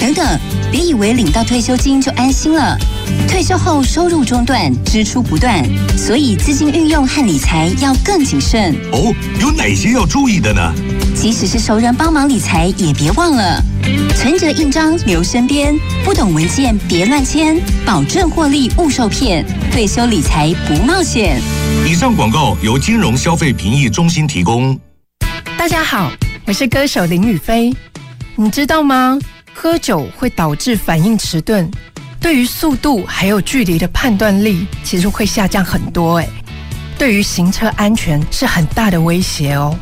[0.00, 0.40] 等等，
[0.72, 2.74] 别以为领到退休金就安心了。
[3.28, 5.62] 退休后收入中断，支出不断，
[5.94, 8.74] 所以资金运用和理财要更谨慎。
[8.92, 10.72] 哦，有哪些要注意的呢？
[11.14, 13.62] 即使是熟人帮忙理财，也别忘了
[14.16, 19.44] 存折印章留身边，不懂文件别乱签，保证获利勿受骗。
[19.70, 21.42] 退休理财不冒险。
[21.86, 24.80] 以上广告由金融消费评议中心提供。
[25.58, 26.10] 大家好，
[26.46, 27.70] 我是歌手林雨霏。
[28.36, 29.18] 你知道吗？
[29.52, 31.70] 喝酒会导致反应迟钝，
[32.20, 36.16] 对于速度还有距离的判断力，其实会下降很多。
[36.16, 36.28] 诶，
[36.98, 39.76] 对于行车安全是很大的威胁哦。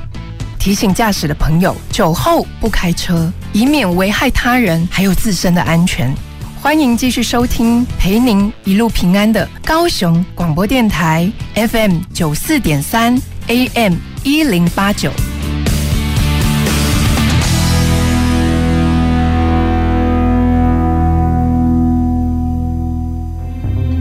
[0.58, 6.12] 提醒驾驶的朋友，酒后不开车，以免危害他人还有自身的安全。
[6.60, 15.12] 欢迎继续收听陪您一路平安的高雄广播电台 FM 九四点三 AM 一零八九。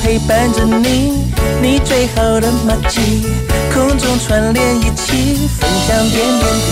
[0.00, 1.24] 陪伴着你，
[1.60, 3.26] 你最好的默契，
[3.72, 6.70] 空中串联一起，分享点点滴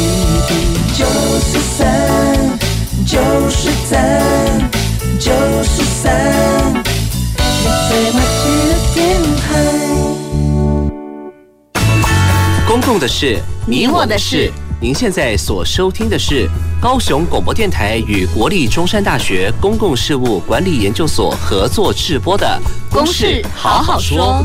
[0.48, 0.50] 滴。
[0.94, 1.04] 九
[1.40, 1.84] 十三，
[3.06, 3.18] 九
[3.50, 3.98] 十三，
[5.18, 6.02] 九十三，
[7.36, 8.98] 你最默契的电
[9.36, 9.40] 台。
[12.66, 14.50] 公共的事，你我的事。
[14.82, 16.48] 您现在所收听的是
[16.80, 22.58] 高雄广播电台与国立中山大学公共事务管理研究所合作制播的
[22.94, 24.42] 《公事好好说》。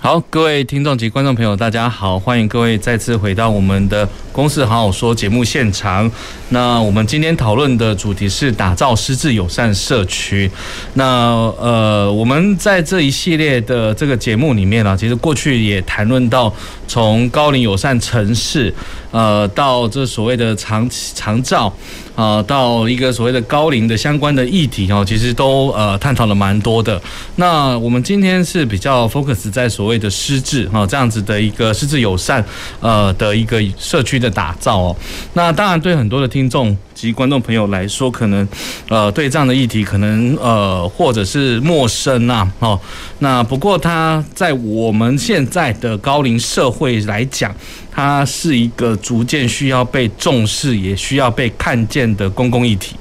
[0.00, 6.10] 好，各位听众及观众朋友，大家好，欢迎各位再次回到我们的《公事好好说》节目现场。
[6.50, 10.50] 那我们今天讨论的主题是打造失智友善社区。
[10.94, 16.50] 那呃，我们在这一系列的这个节目里面啊，其实过去也谈论到
[16.88, 18.74] 从高龄友善城市，
[19.12, 21.72] 呃，到这所谓的长长照。
[22.16, 27.00] 啊，到一个所谓的高龄的相关的议题哦，其实都呃探讨了蛮多的。
[27.36, 32.44] 那我们今天是比较 focus 在所谓的失智哈这样子的一个失智友善
[32.80, 34.96] 呃的一个社区的打造哦。
[35.34, 38.46] 那当然对很多的听众及观众朋友来说，可能
[38.88, 42.78] 呃对这样的议题可能呃或者是陌生呐哦。
[43.20, 47.54] 那不过它在我们现在的高龄社会来讲。
[47.90, 52.94] 它是一个逐渐需要被重视，也需要被看见的公共议题。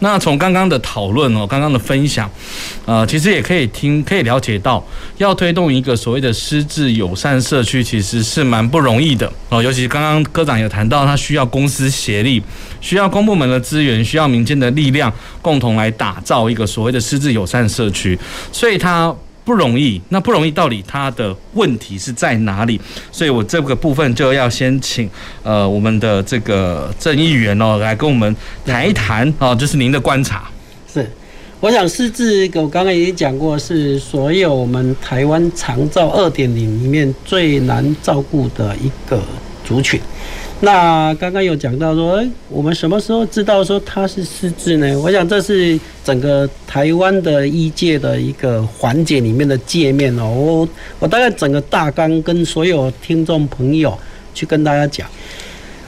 [0.00, 2.30] 那从刚刚的讨论哦，刚刚的分享，
[2.86, 4.84] 呃，其实也可以听，可以了解到，
[5.16, 9.62] 要推动一个所谓的失智友善社区，其实是蛮不容易的哦。
[9.62, 12.42] 尤其刚刚科长有谈到，他需要公私协力，
[12.80, 18.18] 需要公部门的资源，需要民间的力量，共同来打造一个所谓的失智友善社区，
[18.52, 19.14] 所以他。
[19.48, 22.78] 不容易，那不容易到底它的问题是在哪里？
[23.10, 25.08] 所以我这个部分就要先请
[25.42, 30.50] 呃我们的这个郑议员哦来跟我们谈一谈哦，就是您的观察。
[30.92, 31.10] 是，
[31.60, 39.18] 我想失智，我刚刚已经讲过，是所有我们台湾长照二点零里面最难照顾的一个
[39.64, 39.98] 族群。
[40.60, 44.98] 那刚刚有讲到说，诶，我们什么时候知道说他是失智呢？
[44.98, 50.28] 我想这是整个台湾的医界的一个环节里面的界面哦。
[50.28, 50.68] 我
[50.98, 53.96] 我大概整个大纲跟所有听众朋友
[54.34, 55.08] 去跟大家讲，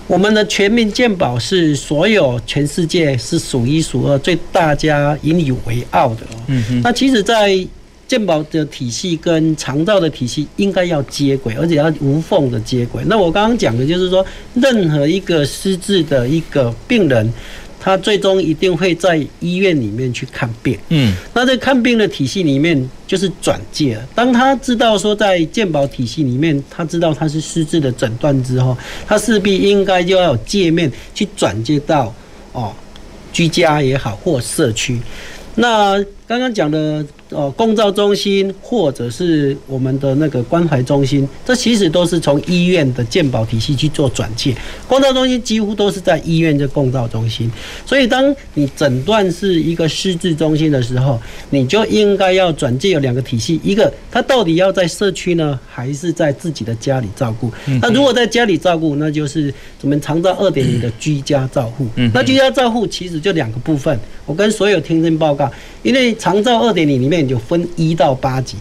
[0.07, 6.39] 我们的全民健保是所有全世界是数一数二最大家引以为傲的哦。
[6.47, 6.81] 嗯哼。
[6.83, 7.67] 那其实，在
[8.11, 13.05] 健保的体系跟长照的体系应该要接轨，而且要无缝的接轨。
[13.07, 17.33] 那我刚刚讲的就是说，任何一个失智的一个病人。
[17.83, 24.07] 他最终一定会在医院里面去看病，嗯，那在看病的体系里面就是转介了。
[24.15, 32.15] 当他知道说在健保体系里面，他知道他是失智的诊断之后，他势必应该就要有界面去转接到
[32.53, 32.71] 哦，
[33.33, 35.01] 居家也好或社区。
[35.55, 35.97] 那
[36.27, 37.03] 刚刚讲的。
[37.31, 44.53] 哦，共照中心或者是我们的那个关怀中心，这其实都是从医院的健保体系去做转介。
[44.89, 47.49] 共照中心几乎都是在医院的共照中心，
[47.87, 51.21] 所以当你诊断是一个失智中心的时候，
[51.51, 57.49] 你就应该要转介有两个体系，一个他到底要在社区呢，还是在自己的家里照顾？
[57.81, 61.87] 那如果在家里照顾，那就是我们长照二点零的居家照护。
[62.13, 65.49] 那居家照护其实就两个部分，我跟所有听证报告，
[65.85, 67.20] 因为长照二点零里面。
[67.29, 68.57] 就分一到八级，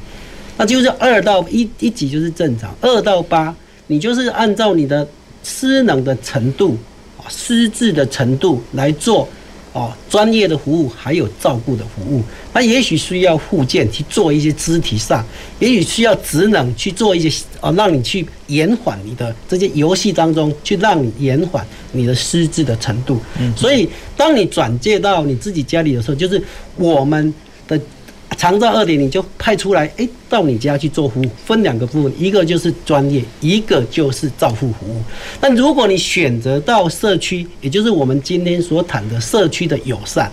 [0.57, 3.55] 那就是二到一一级就是正常，二到八
[3.87, 5.07] 你就是按照你的
[5.43, 6.77] 失能的程度
[7.17, 9.27] 啊，失智的程度来做
[9.71, 12.21] 哦，专业的服务还有照顾的服务。
[12.53, 15.25] 那也许需要附件去做一些肢体上，
[15.59, 23.19] 也许需要职能去做一些哦，让你去延缓你的这些游戏当中去让你延缓你的失智的程度。
[23.55, 23.87] 所以
[24.17, 26.43] 当你转介到你自己家里的时候，就是
[26.75, 27.33] 我们
[27.67, 27.79] 的。
[28.39, 35.03] 长照二点零就派出来，诶，到你家去做服务，分两个部分，一个就是专业，一个就是照护服务。
[35.41, 40.31] 但如果你选择到社区，也就是我们今天所谈的社区的友善，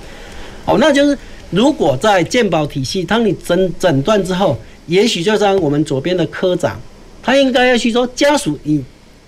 [0.67, 1.19] 哦，那就是
[1.51, 6.81] 如果在健保体系，当你诊诊断之后，也许就像我们左边的科长，
[7.21, 8.85] 他应该要去说家属，你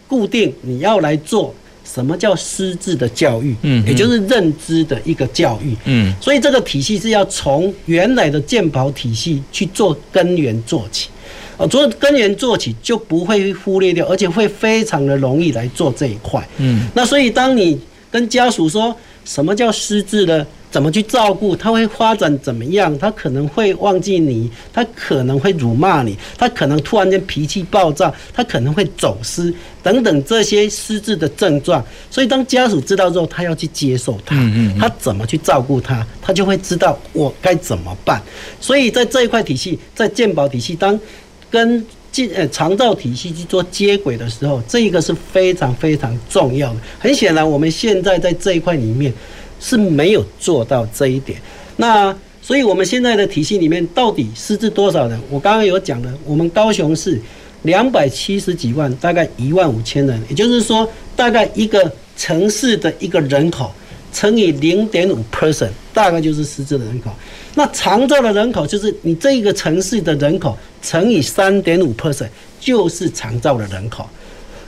[0.06, 1.52] 固定你要来做。
[1.92, 3.56] 什么叫失智的教育？
[3.62, 5.74] 嗯，也就是认知的一个教育。
[5.86, 11.08] 嗯，所以这个体系是要从原来的健保体系去做根源做起。
[11.56, 16.46] 哦，做根源做起就不会忽略掉，而且会非常的容易来做这一块。
[16.58, 17.80] 嗯，那所以当你
[18.10, 20.46] 跟家属说什么叫失智的？
[20.70, 21.56] 怎么去照顾？
[21.56, 22.96] 他会发展怎么样？
[22.98, 29.52] 他可能会忘记你，他可能会辱骂你，他可能突然间脾气暴躁，他可能会走失
[29.82, 31.82] 等等这些失智的症状。
[32.10, 34.36] 所以当家属知道之后，他要去接受他，
[34.78, 38.22] 他怎么去照顾他，他就会知道我该怎么办。
[38.60, 41.00] 所以在这一块体系，在健保体系当
[41.50, 46.80] 跟健呃长照体系去做接轨的时候，这一个是非常非常重要的。
[46.98, 49.10] 很显然，我们现在在这一块里面。
[49.60, 51.40] 是没有做到这一点，
[51.76, 55.20] 那所以我们现在的体系里面到底失智多少人？
[55.28, 57.20] 我刚刚有讲了，我们高雄市
[57.62, 63.70] 两百七十几万，大概一万五千人，也就是说，大概一个城市的一个人口
[64.12, 67.10] 乘以零点五 percent，大概就是失智的人口。
[67.54, 72.28] 那长照的人口就是你这一个城市的人口乘以三点五 percent，
[72.60, 74.08] 就是长照的人口。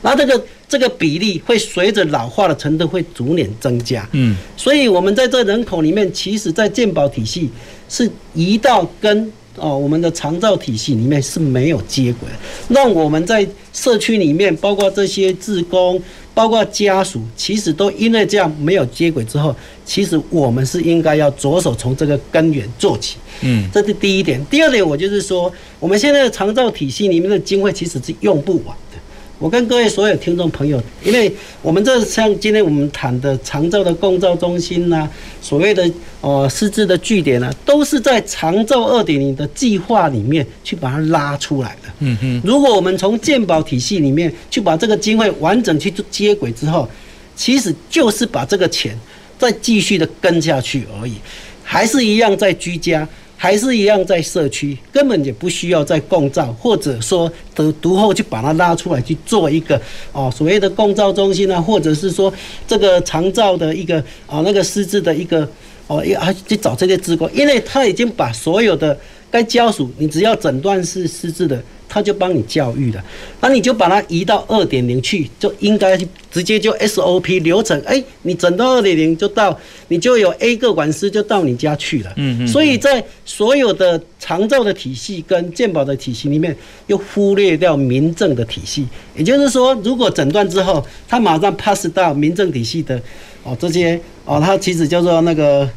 [0.03, 7.51] 那这个这个比例会随着老化的程度会逐年增加，嗯，所以我们在这人口里面，其实，在健保体系
[7.89, 12.37] 是移到跟哦我们的长照体系里面是没有接轨的。
[12.69, 16.01] 那我们在社区里面，包括这些职工，
[16.33, 19.53] 包括家属，其实都因为这样没有接轨之后，
[19.85, 24.41] 其实我们是应该要着手从这个根源做起，嗯，这是第一点。
[24.47, 28.77] 第二点，我就是说，我们现在的长照体系里面的经费其实是用不完。
[29.41, 35.11] 我跟各位所有听众朋友，因为我们这像今天我们谈的长照的共照中心呐、啊，
[35.41, 41.89] 所谓的呃师资的据点啊，都是在长照二点零的计划里面去把它拉出来的。
[42.01, 46.87] 嗯哼，如果我们从健保体系里面去把这个经费完整去做接轨之后，
[47.35, 48.95] 其实就是把这个钱
[49.39, 51.15] 再继续的跟下去而已，
[51.65, 53.09] 还是一样在居家。
[53.43, 59.81] 还是一样在社区，根本也不需要再共照，或者说得读后就把它拉出来去做一个
[60.13, 62.31] 哦所谓的共照中心啊，或者是说
[62.69, 65.49] 这个长照的一个啊那个失智的一个
[65.87, 68.95] 哦要去找这些职工，因为他已经把所有的
[69.31, 71.63] 该家属，你只要诊断是失智的。
[71.93, 73.05] 他就帮你教育了，
[73.41, 75.99] 那你就把它移到二点零去，就应该
[76.31, 82.13] 直接就 SOP 流程，哎，你整到二点零就到，你就有 A 个管师就到你家去了。
[82.15, 82.47] 嗯嗯。
[82.47, 88.87] 所以在所有的长照的体系跟健保的体系里面，又忽略掉民政的体系。
[89.17, 93.03] 也就是说，如果诊断之后，他马上 pass 到民政体系的
[93.43, 95.69] 哦这些哦，他其实叫做那个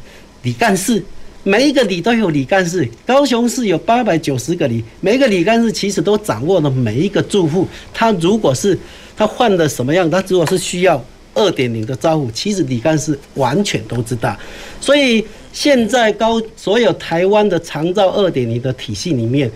[0.42, 1.02] 李干事。
[1.46, 7.68] 每一个里都有里干事，高雄市有八百九十个里，每一个里干事其实都掌握了每一个住户。
[7.92, 8.76] 他如果是
[9.14, 14.34] 他换的什么样，他如果是需要二点零的招呼，其实李干事完全都知道。
[14.80, 15.22] 所以
[15.52, 19.50] 现在高所有台湾的长照二点零的体系里面，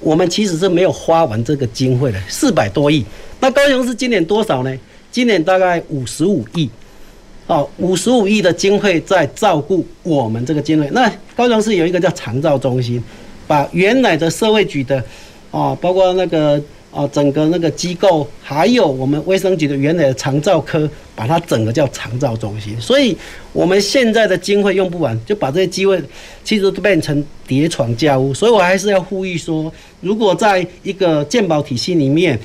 [0.00, 3.04] 我们其实是没有花完这个经费的，四百多亿。
[3.40, 4.74] 那高雄市今年多少呢？
[5.12, 6.70] 今年大概五十五亿。
[7.50, 10.88] 哦，五十五亿的经费在照顾我们这个经费。
[10.92, 13.02] 那高雄市有一个叫长照中心，
[13.44, 15.02] 把原来的社会局的，
[15.50, 22.80] 哦，包括那个哦，整个那个机构，还有我们卫生局的原来的长照科，把它整个叫长照中心。
[22.80, 23.16] 所以
[23.52, 26.00] 我们现在的经费用不完，就把这些机会
[26.44, 28.32] 其实都变成叠床架屋。
[28.32, 32.38] 所以我还是要呼吁说，如果在一个健保体系里面，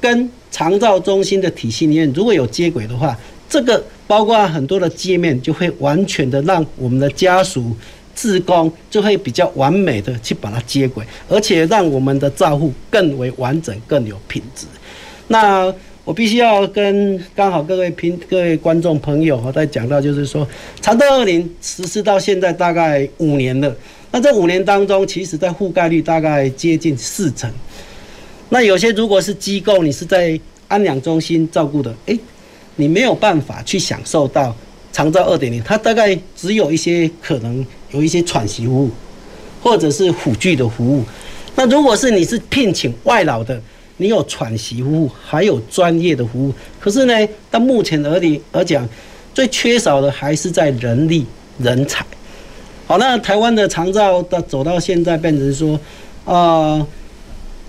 [0.00, 3.18] 跟长照中心的体系里面如果有接轨的话，
[3.50, 3.82] 这个。
[4.06, 7.74] 包括很多的界面，就会完全的让我们的家属、
[8.14, 14.66] 志工就会比较完美的去把它接轨，而且让我们的照护更为完整、更有品质。
[15.28, 15.72] 那
[16.04, 20.46] 我必须要跟刚好各位评各位观众朋友哈，在讲到就是说，
[20.82, 23.74] 长照二零实施到现在大概五年了。
[24.10, 27.50] 那这五年当中，其实在覆盖率大概接近四成。
[28.50, 30.38] 那有些如果是机构，你是在
[30.68, 32.18] 安养中心照顾的，诶。
[32.76, 34.54] 你没有办法去享受到
[34.92, 38.90] 长照二点零，它大概只有一些可能有一些喘息服务，
[39.62, 41.04] 或者是辅具的服务。
[41.56, 43.60] 那如果是你是聘请外劳的，
[43.96, 46.52] 你有喘息服务，还有专业的服务。
[46.80, 48.88] 可是呢，到目前而已而讲，
[49.32, 51.24] 最缺少的还是在人力
[51.58, 52.04] 人才。
[52.86, 55.78] 好，那台湾的长照的走到现在变成说，
[56.24, 56.86] 呃，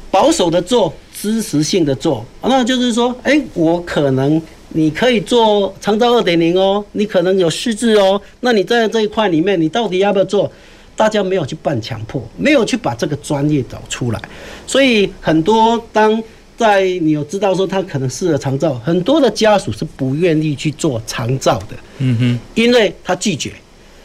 [0.10, 4.41] 保守的做，支持性的做，那就是说，哎，我可能。
[4.76, 10.51] 你可以做长照二点零哦，你可能有失智哦，那你在这一块里面，你到底要不要做？
[10.97, 14.21] 大家没有去办强迫，没有去把这个专业找出来，
[14.65, 16.23] 所以很多当
[16.57, 23.51] 在你有知道说他可能适合长照，很多的家属是不愿意去做长照的，嗯哼，因为他拒绝，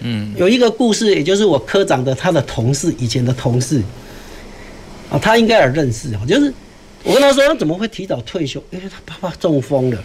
[0.01, 3.81] 嗯，有一个故事，也就是我科长的他的同事，以前的同事，
[5.11, 6.53] 啊，他应该也认识啊，就是
[7.05, 8.61] 我跟他说他怎么会提早退休？
[8.71, 10.03] 因为他爸爸中风了。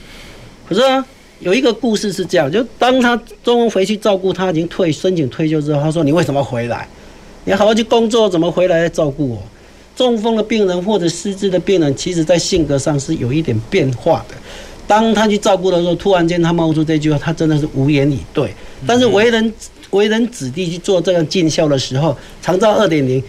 [0.68, 1.05] 可是啊，
[1.39, 6.88] 有一个故事是这样，就当他中风回去照顾他，已经退申请退休之后，他说：“你为什么回来？
[7.43, 9.43] 你好好去工作，怎么回来照顾我？”
[9.95, 14.36] 中风的病人或者失智的病人，其实在性格上是有一点变化的。
[14.88, 18.53] 当他去照顾的时候，突然间他冒出这句话，他真的是无言以对。
[18.86, 19.53] 但是为人
[19.91, 23.24] 为人子弟去做这样尽孝的时候，长照二点零，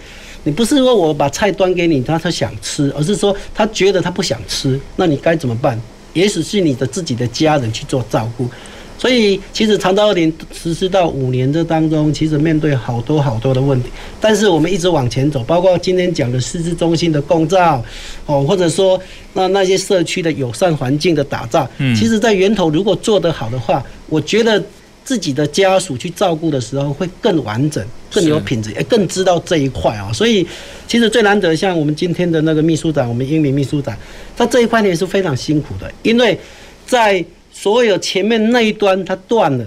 [0.45, 5.81] 你不是说我把菜端给你，他他想吃，而是说他觉得他不想吃，那你该怎么办？
[6.17, 8.49] 也许是你的自己的家人去做照顾，
[8.97, 17.85] 所以其实长照二点实施到五年这当中，其实面对好多好多的问题，但是我们一直往前走，包括今天讲的失智中心的共照，
[18.25, 18.99] 哦，或者说
[19.35, 21.95] 那那些社区的友善环境的打造，嗯。
[21.95, 24.63] 其实在源头如果做得好的话，我觉得。
[25.07, 30.13] 自己的家属去照顾的时候会更完整、更有品质，也更知道这一块啊。
[30.13, 30.45] 所以，
[30.89, 33.97] 其实最难得像我们今天的那个秘书长，我们英明秘书长，
[34.37, 36.37] 他这一块也是非常辛苦的，因为
[36.85, 39.65] 在所有前面那一端他断了，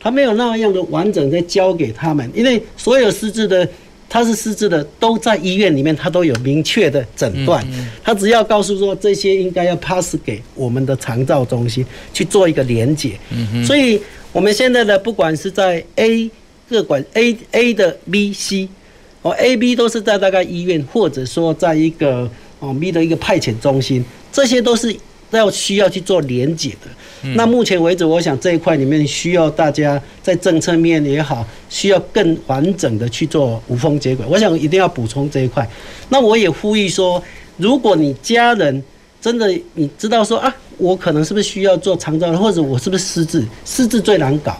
[0.00, 3.68] 他没有那样的完整的交给他们，因为所有失智的，
[4.08, 7.62] 他是失智的，都在医院里面，他都有明确的诊断，
[8.02, 11.84] 他只要告诉说这些应该要 pass 给我们的长照中心
[12.14, 13.18] 去做一个连结，
[13.66, 14.00] 所以。
[14.30, 16.30] 我们现在的不管是在 A
[16.68, 18.68] 各管 A A 的 B C
[19.22, 24.94] 哦 A B 都是在大概医院，或者说在一个哦 B 的一个派遣中心，这些都是
[25.30, 27.32] 要需要去做连结的。
[27.34, 34.24] 那目前为止，我想这一块里面需要大家在政策面也好，需要更完整的去做无缝接轨。
[34.28, 35.68] 我想一定要补充这一块。
[36.10, 37.20] 那我也呼吁说，
[37.56, 38.84] 如果你家人
[39.20, 40.54] 真的你知道说啊。
[40.78, 43.44] 我可能是不是需要做长照，或者我是不是失智？
[43.64, 44.56] 失智最难搞，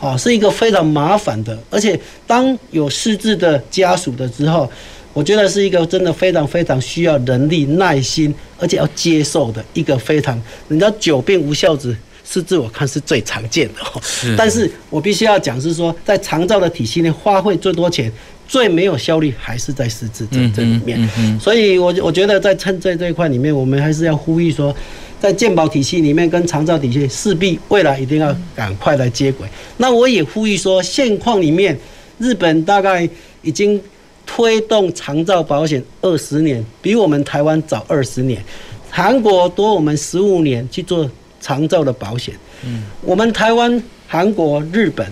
[0.00, 1.58] 啊，是一个非常麻烦的。
[1.68, 4.70] 而且当有失智的家属的时候，
[5.12, 10.40] 我觉得是一个真的非常非常需要人力、耐心，而且要接受的一个非常。
[10.68, 14.00] 人家久病无孝子，失智我看是最常见的。
[14.02, 14.36] 是。
[14.36, 18.12] 但是我必须要讲是说，在长照的体系内花费最多钱、
[18.46, 21.40] 最没有效率，还是在失智这这里面。
[21.40, 24.72] 所以我我觉得在趁在这一块里面，我们还是要呼吁说。
[25.18, 29.48] 在健保体系里面跟长照体系势必未来一定要赶快来接轨。
[29.78, 31.76] 那我也呼吁说，现况里面，
[32.18, 33.08] 日本大概
[33.40, 33.80] 已经
[34.26, 38.44] 推动长照保险二十年，比我们台湾早二十年。
[38.90, 41.10] 韩国多我们十五年去做
[41.40, 42.34] 长照的保险。
[42.64, 45.06] 嗯，我们台湾、韩国、日本，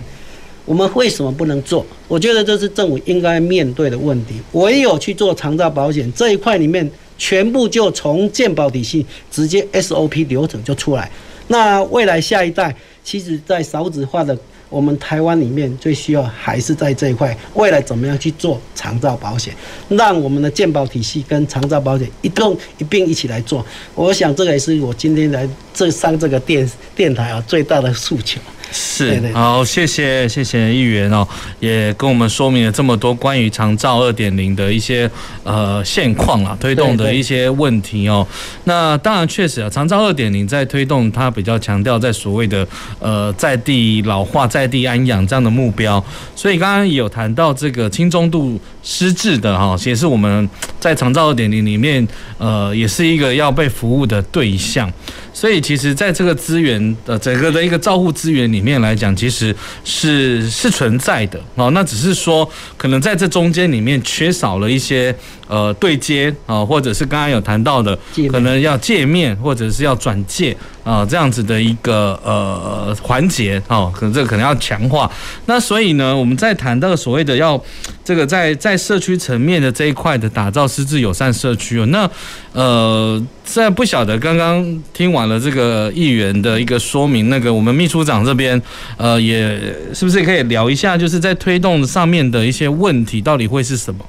[0.65, 1.85] 我们为什么不能做？
[2.07, 4.35] 我觉得这是政府应该面对的问题。
[4.51, 6.89] 唯有去做长照保险这一块里面。
[7.17, 11.09] 全部就从健保体系直接 SOP 流程就出来，
[11.47, 14.37] 那未来下一代，其实在少子化的。
[14.67, 19.53] 我们台湾里面最需要还是在这一块，未来怎么样去做长照保险，
[19.89, 23.63] 让我们的健保体系跟长照保险一共一并一起来做。
[23.93, 28.41] 我想这个也是我今天来这上这个电电台啊最大的诉求。
[28.71, 31.25] 是，好，谢谢谢谢议员哦，
[31.59, 35.09] 也跟我们说明了这么多关于长照二点零的一些
[35.43, 38.25] 呃现况啊，推动的一些问题哦。
[38.65, 42.67] 那当然确实啊，长照二点零在推动，它比较强调在所谓的
[42.99, 46.03] 呃在地老化、在地安养这样的目标。
[46.35, 50.49] 所以刚刚也有谈到这个轻中度失智的哈，也是我们
[50.79, 52.05] 在长照二点零里面
[52.37, 54.91] 呃也是一个要被服务的对象。
[55.35, 61.69] 所以其实在这个资源的整个的一个照护资源里面来讲，其实是是存在的哦。
[61.71, 65.13] 那只是说，可能在这中间里面缺少了一些
[65.49, 67.99] 呃对接啊，或者是刚刚有谈到的，
[68.31, 70.55] 可能要界面或者是要转介
[70.85, 75.11] 啊这样子的一个呃环节哦，可能这个可能要强化。
[75.47, 77.61] 那所以呢，我们在谈到所谓的要
[78.05, 82.09] 这个在在社区层面的这一块的打造失智友善社区哦，那
[82.53, 88.61] 呃在不晓得刚刚听完了这个议员的一个说明，那个我们秘书长这边，
[88.97, 89.59] 呃，也
[89.93, 94.05] 是不是可以聊一下，就是在推动上面的一些问题，到底会是什么？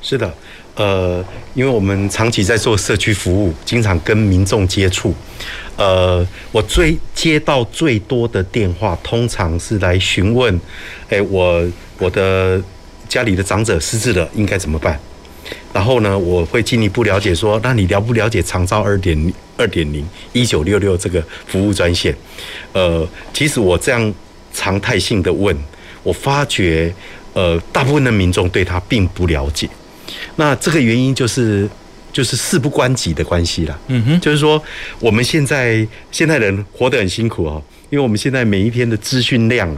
[0.00, 0.34] 是的，
[0.76, 5.14] 呃，因为我们长期在做社区服务，经常跟民众接触，
[5.76, 10.60] 呃，我最接到最多的电话，通常是来询问，
[11.08, 11.64] 哎，我
[11.98, 12.60] 我的
[13.08, 14.98] 家里的长者失智了，应该怎么办？
[15.72, 22.12] 然后呢，我会进一步了解说，那你了不了解长照二点二点零一九六六这个服务专线？
[22.72, 24.14] 呃，其实我这样
[24.52, 25.56] 常态性的问，
[26.02, 26.92] 我发觉，
[27.32, 29.68] 呃，大部分的民众对他并不了解。
[30.36, 31.68] 那这个原因就是，
[32.12, 33.78] 就是事不关己的关系啦。
[33.88, 34.62] 嗯哼，就是说
[35.00, 39.68] 我们现在现代人活得很辛苦哦，因为我们现在每一天的资讯量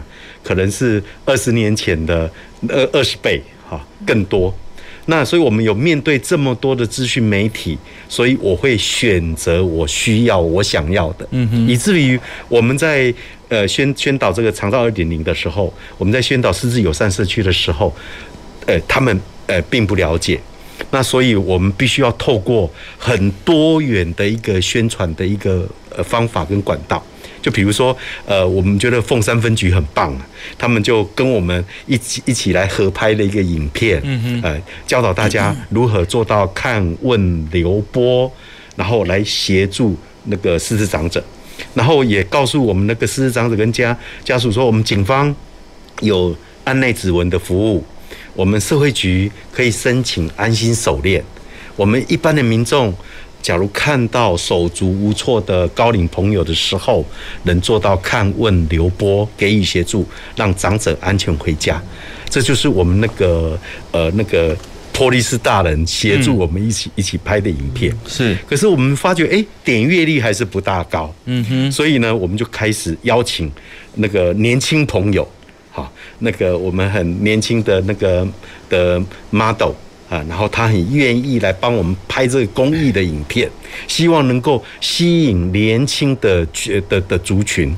[0.43, 2.31] 可能是二十年前的
[2.69, 4.55] 二二十倍哈，更多。
[5.09, 11.25] 那所以，我们有面对这么多的资讯媒体，所以我会选择我需要、我想要的。
[11.31, 11.69] 嗯哼。
[11.69, 12.19] 以至于
[12.49, 13.15] 我们在
[13.49, 17.95] 呃宣宣导这个长照二点零的时候，我们在宣导失智友善社区的时候，
[18.67, 19.17] 呃，他们
[19.47, 20.41] 呃并不了解。
[20.91, 25.67] 那所以我们必须要透过很多元的一个宣传的一个
[25.97, 27.03] 呃方法跟管道。
[27.43, 30.13] 就比如说，呃，我们觉得凤山分局很棒，
[30.59, 38.29] 他们就跟我们一起一起来合拍了一个影片，嗯呃，教导大家如何做到看、问、留、播，
[38.75, 41.23] 然后来协助那个失智长者，
[41.73, 45.33] 然后也告诉我们那个失智长者跟家家属说，我们警方
[46.01, 47.85] 有案内指纹的服务，
[48.37, 51.25] 我们社会局可以申请安心手链，
[51.75, 52.95] 我们一般的民众。
[53.43, 57.07] 假如看到手足无措的高龄朋友的时候，
[57.45, 61.81] 能做到看、问、留、拨，给予协助，让长者安全回家，
[62.29, 63.57] 这就是我们那个
[63.93, 64.57] 呃那个
[64.93, 67.97] 托利斯大人协助我们一起、嗯、一起拍的影片。
[68.09, 71.15] 是，可是我们发觉，哎、欸，点阅率还是不大高。
[71.27, 73.49] 嗯哼，所以呢，我们就开始邀请
[73.95, 75.31] 那个年轻朋友，哈，
[76.21, 78.27] 那个我们很年轻的那个
[78.69, 79.73] 的 model。
[80.09, 83.51] 啊，然后他很愿意来帮我们拍这个公益的影片，
[83.89, 86.47] 希望能够吸引年轻的
[86.89, 87.77] 的的族群。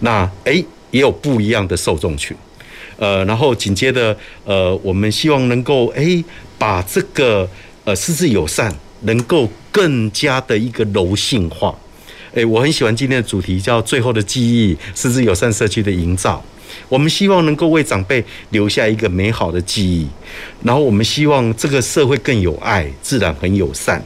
[0.00, 2.36] 那诶，也有不一样的受众群。
[2.98, 4.14] 呃，然后紧接着，
[4.44, 6.22] 呃，我们希望能够诶，
[6.58, 7.48] 把这个
[7.84, 8.70] 呃失智友善
[9.04, 11.74] 能够更加的一个柔性化。
[12.34, 16.44] 诶，我很喜欢今天的主题，叫最后的记忆，失智友善社区的营造。
[16.88, 20.08] 我们希望能够为长辈留下一个美好的记忆，
[20.62, 24.02] 然后我们希望这个社会更有爱，自然很友善，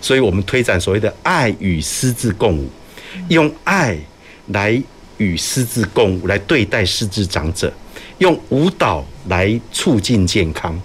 [0.00, 2.68] 所以我们推展所谓的“爱与失智共舞”，
[3.28, 3.96] 用爱
[4.48, 4.80] 来
[5.18, 7.72] 与失智共舞，来对待失智长者，
[8.18, 10.80] 用舞蹈来促进健康。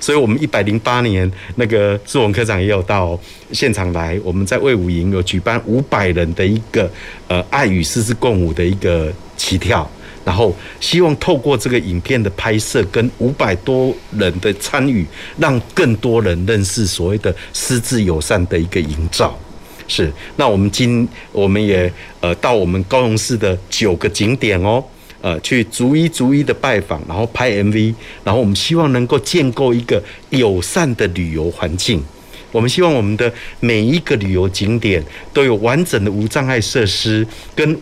[0.00, 3.18] 所以，我们一百零八年那个志文科长也有到
[3.52, 6.90] 现场来，我们在魏武营有举办五百人的一个
[7.28, 9.88] 呃“爱与狮子共舞”的一个起跳。
[10.26, 15.06] 然后希望透过这个影片的拍摄跟五百多人的参与，
[15.38, 19.38] 让更多人认识所谓的失智友善的一个营造。
[19.86, 24.82] 是，那我们今我们也呃到我们高雄市的九个景点哦，
[25.20, 32.02] 呃去逐一逐一的拜访，然后拍 MV，然后我们希望能够建构一个友善的旅游环境。
[32.50, 35.00] 我们希望我们的每一个旅游景点
[35.32, 37.24] 都有完整的无障碍设施
[37.54, 37.78] 跟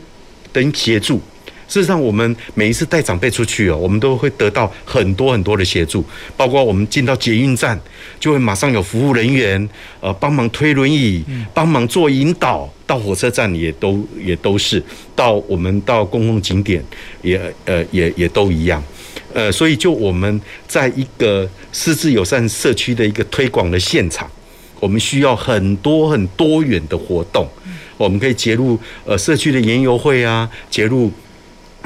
[0.53, 1.19] 等协助。
[1.75, 6.05] 事实上，我们每一次带长辈出去哦，我们都会得到很多很多的协助，
[6.37, 7.77] 包括我们进到捷运站，
[8.21, 9.69] 就会马上有服务人员
[9.99, 14.81] 呃帮忙推轮椅，帮忙做引导；到火车站也都也都是，
[15.17, 16.81] 到我们到公共景点
[17.23, 18.81] 也呃也也都一样。
[19.33, 24.31] 呃，所以就我们在一个失智友善社区的一个推广的现场，
[24.79, 27.45] 我们需要很多很多元的活动。
[27.97, 31.11] 我们可以接入呃社区的研游会啊，接入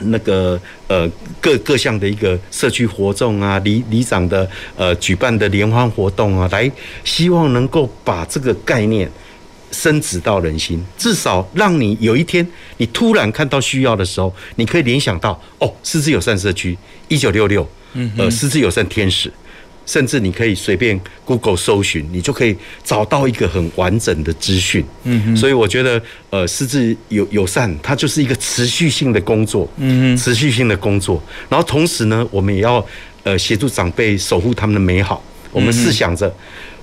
[0.03, 1.09] 那个呃
[1.41, 6.71] 各各项的一个社区活动啊，里里长的呃举办的联欢活动啊，来
[7.05, 9.11] 希望能够把这个概念
[9.71, 12.47] 深植到人心，至少让你有一天
[12.79, 16.77] 你突然看到需要的时候，你可以联想到哦，狮子友善社区
[17.09, 17.69] 一九六六，
[18.17, 19.31] 呃，狮子友善天使。
[19.89, 24.85] 甚至你可以随便 Google 搜寻，你就可以找到一个很完整的资讯。
[25.05, 29.67] 嗯哼，所以我觉得，呃，失智友友善，它就是一个持续性的工作。
[29.79, 31.23] 嗯哼，持续性的工作。
[31.49, 32.87] 然后同时呢，我们也要
[33.23, 35.25] 呃协助长辈守护他们的美好。
[35.53, 36.31] 我们试想着，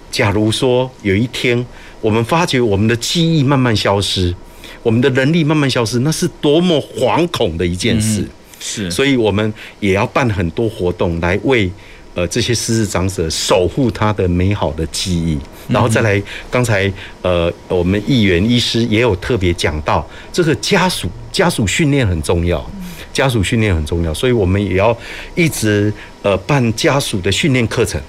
[0.09, 1.63] 假如说有一天
[2.01, 4.33] 我们发觉我们的记忆慢慢消失，
[4.81, 8.27] 我们的能力慢慢消失，那是多么惶恐的一件事。
[8.59, 11.71] 是，所以我们也要办很多活动来为。
[12.15, 15.37] 呃，这些失智长者守护他的美好的记忆，
[15.67, 16.91] 然后再来，刚才
[17.21, 22.65] 呃，我们议员医师也有特别讲到，这个家属家属训练很重要，
[23.11, 24.97] 家属训练很重要，所以我们也要
[25.35, 25.93] 一直
[26.23, 28.01] 呃办家属的训练课程，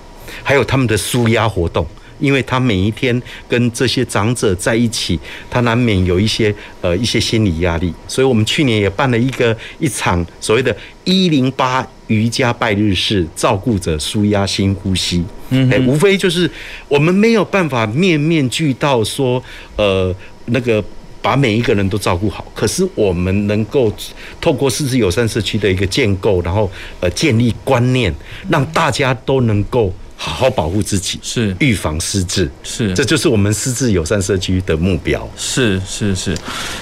[0.42, 1.86] 还有他们的舒压活动。
[2.18, 15.24] 因为他每一天跟这些长者在一起，他难免有一些呃一些心理压力，所以我们去年也办了一个一场所谓的“一零八瑜伽拜日式”，照顾者舒压心呼吸。
[15.50, 16.50] 嗯，哎，无非就是
[16.88, 19.42] 我们没有办法面面俱到说，
[19.76, 20.14] 呃，
[20.46, 20.82] 那个
[21.22, 23.92] 把每一个人都照顾好，可是我们能够
[24.40, 28.14] 透过四肢友善社区的一个建构，然后呃建立观念，
[28.48, 29.92] 让大家都能够。
[30.16, 35.28] 好好保护自己，是预防失智，是这就是我们失智友善社区的目标。
[35.36, 36.34] 是是是，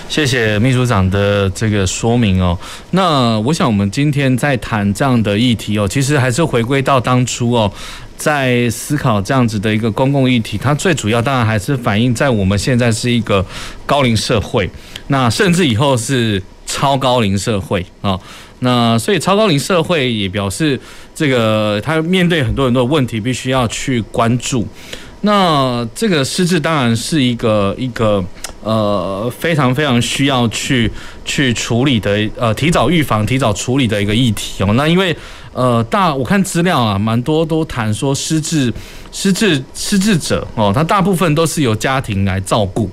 [0.09, 2.57] 谢谢秘书长的这个说明哦。
[2.93, 7.71] 那我想我们今天在谈这样的议题哦，其实还是回归到当初哦，
[8.17, 13.45] 在思考这样子的一个公共议题，它最主要当然还是反映在我们现在是一个
[13.85, 14.71] 高龄社会，
[15.09, 18.19] 那甚至以后是超高龄社会啊。
[18.61, 20.79] 那所以超高龄社会也表示，
[21.15, 24.67] 这个他面对很多很多的问题，必须要去关注。
[25.21, 28.23] 那这个失智当然是一个一个
[28.63, 30.91] 呃非常非常需要去
[31.25, 34.75] 去处理的呃提早预防、提早处理的一个议题哦。
[34.75, 35.17] 那因为
[35.55, 38.73] 呃大我看资料啊，蛮多都谈说失智
[39.13, 42.91] 失智失智者哦，他大部分都是由家庭来照顾。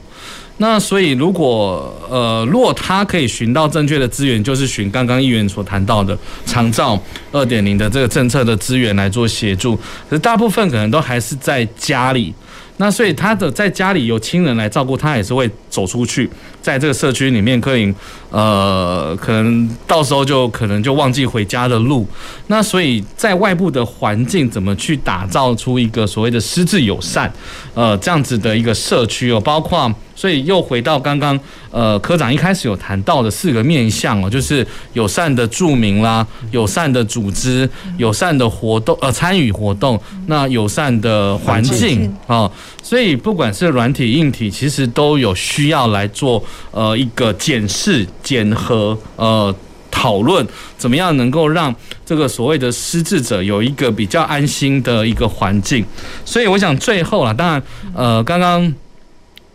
[0.61, 7.01] 那所以，如果呃，如果他可以寻到正确的资源，就是寻刚刚议员所谈到的长照
[7.31, 9.75] 二点零的这个政策的资源来做协助，
[10.07, 12.31] 可是大部分可能都还是在家里。
[12.77, 16.29] 那所以他的在家里有亲人来照顾，他也是会走出去，
[16.61, 17.91] 在这个社区里面可以，
[18.29, 22.07] 呃，可能到时候就可能就忘记回家的路。
[22.47, 27.33] 那所以在外部的环境怎么去打造出一个所谓的失智友善，
[27.73, 29.91] 呃，这样子的一个社区哦，包括。
[30.15, 31.39] 所以又回到刚刚，
[31.71, 42.49] 呃，科长一开始有谈到的四个面向哦，就是友善的住民啦，友善的组织，友善的活动，呃，参与活动，那友善的环境啊，
[42.83, 49.53] 所以不管是软体硬体，其实都有需要来做呃一个检视、检核、呃
[49.89, 50.45] 讨论，
[50.77, 51.73] 怎么样能够让
[52.05, 55.85] 这个所谓的失智者有一个比较安心的一个环境。
[56.23, 58.73] 所以我想最后啦，当然，呃，刚刚。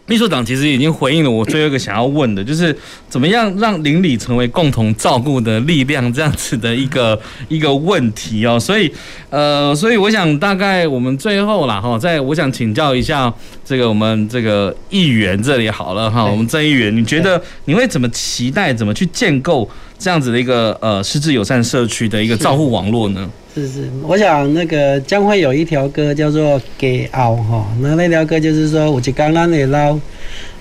[0.09, 2.77] 秘书长其实已经回应了我最后一个想要问的，就是
[3.09, 8.59] 怎么样让邻里成为共同照顾的力量这样子的一个一个问题哦。
[8.59, 8.89] 所以，
[9.31, 13.33] 呃，所以我想大概我们最后啦哈，在我想请教一下
[13.69, 23.29] 这个我们这个议员这里好了哈，我们郑议员，你觉得你会怎么期待，怎么去建构这样子的一个呃失智友善社区的一个照护网络呢？
[23.53, 29.99] 是是，我想那个将会有一条歌叫做《给熬》哈，那那条歌就是说，有一天咱会老，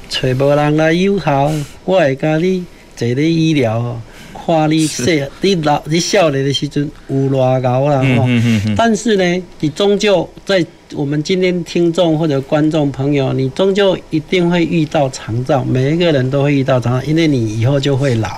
[0.09, 1.51] 找无人来友好，
[1.83, 4.01] 我会甲你坐咧医疗哦，
[4.45, 8.25] 看你 细，你老你少年的时阵有偌高啦哈，
[8.75, 18.29] 但是呢，你终究在我们今天听众或者观众朋友，你终究一定会遇到长照，每一个人都会遇到长照，因为你以后就会老。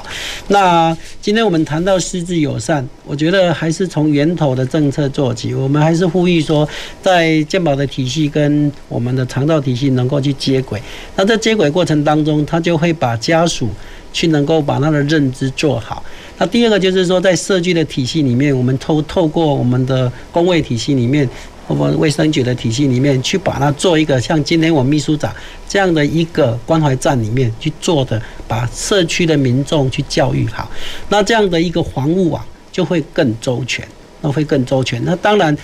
[0.47, 5.53] 那今天我们谈到失智友善，我觉得还是从源头的政策做起。
[5.53, 6.67] 我们还是呼吁说，
[7.01, 10.81] 在健保的体系跟我们的长照体系能够去接轨。
[11.17, 13.67] 那在接轨过程当中，他就会把家属
[14.13, 16.01] 去能够把他的认知做好。
[16.37, 21.29] 那第二个就是说，在社区的体系里面，我们透透过我们的工位体系里面。
[21.68, 25.36] 我们卫生局的体系里面去把它做一个像今天我秘书长
[25.68, 30.72] 这样的一个关怀站里面去做的，把社区的民众去教育好，
[31.09, 33.86] 那这样的一个防护网就会更周全，
[34.22, 35.03] 那会更周全。
[35.03, 35.55] 那当然，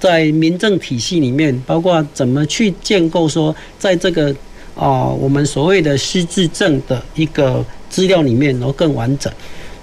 [0.00, 4.34] 在民政体系里面，包括怎么去建构说，在这个
[4.74, 9.30] 啊我们所谓的失智症的一个资料里面，然后更完整。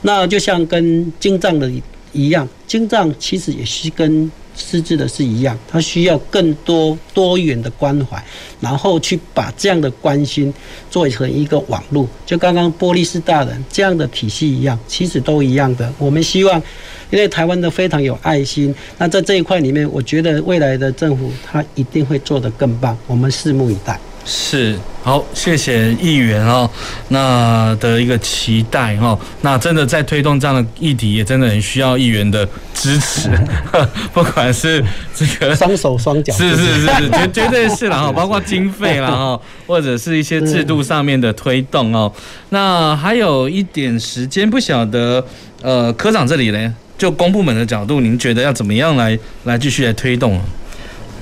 [0.01, 1.71] 那就像跟精障的
[2.13, 4.31] 一样，精障其实也是跟。
[4.55, 8.23] 失智的是一样，他需要更多多元的关怀，
[8.59, 10.53] 然后去把这样的关心
[10.89, 15.91] 做成一个网络，就刚刚波利斯大人这样的体系一样，其实都一样的。
[15.97, 16.61] 我们希望，
[17.09, 23.99] 因为台湾的非常有爱心，那在这一块里面，我觉得未来的政府他一定会做得更棒，我们拭目以待。
[24.23, 26.69] 是，好，谢谢议员哦，
[27.09, 33.29] 那的一个期待哦，那真的在推动这样的议题，也真的很需要议员的支持，
[34.13, 34.83] 不管是
[35.15, 42.11] 这个双手双脚，是是是是，绝绝对是了哈， 包括经费啦哈，或者是一些制度上面的推动哦。
[42.49, 45.25] 那还有一点时间，不晓得
[45.63, 50.39] 呃科长这里呢，就公部门的角度，您觉得要怎么样来来继续来推动？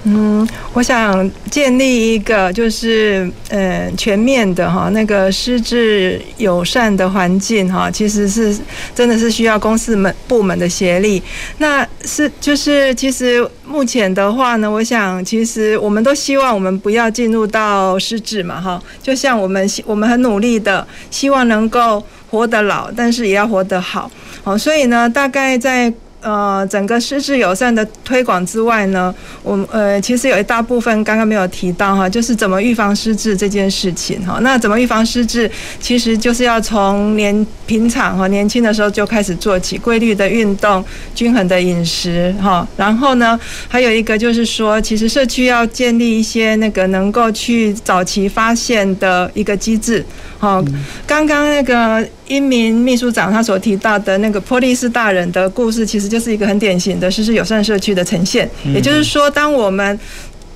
[0.03, 8.57] 嗯，我想建立一个就是呃全面的哈那个失智友善的环境哈，其实是
[8.95, 11.21] 真的是需要公司们部门的协力。
[11.57, 24.09] 那是就是其实目前的话呢，我想其实我们都希望我们不要进入到失智嘛哈，就像我们我们很努力的希望能够活得老，但是也要活得好。
[24.45, 25.93] 好，所以呢，大概在。
[26.21, 34.39] 呃，整个失智友善的推广之外呢，我们呃其实有一大部分刚刚没有提到哈，就是怎么预防失智这件事情哈。
[34.41, 35.49] 那怎么预防失智，
[35.79, 40.83] 其实就是要从年平常哈年轻的时候就开始做起，规律的运动，
[41.15, 42.67] 均衡的饮食哈。
[42.75, 43.39] 然后呢，
[43.69, 50.05] 还有一个就是说，其实社区要建立一些那个能够去早期发现的一个机制。
[50.37, 50.63] 好，
[51.07, 58.49] 刚刚那个英明秘书长他所提到的那个波利斯大人的故事，其实就是一个很典型的失智友善社区的呈现。
[58.73, 59.99] 也就是说，当我们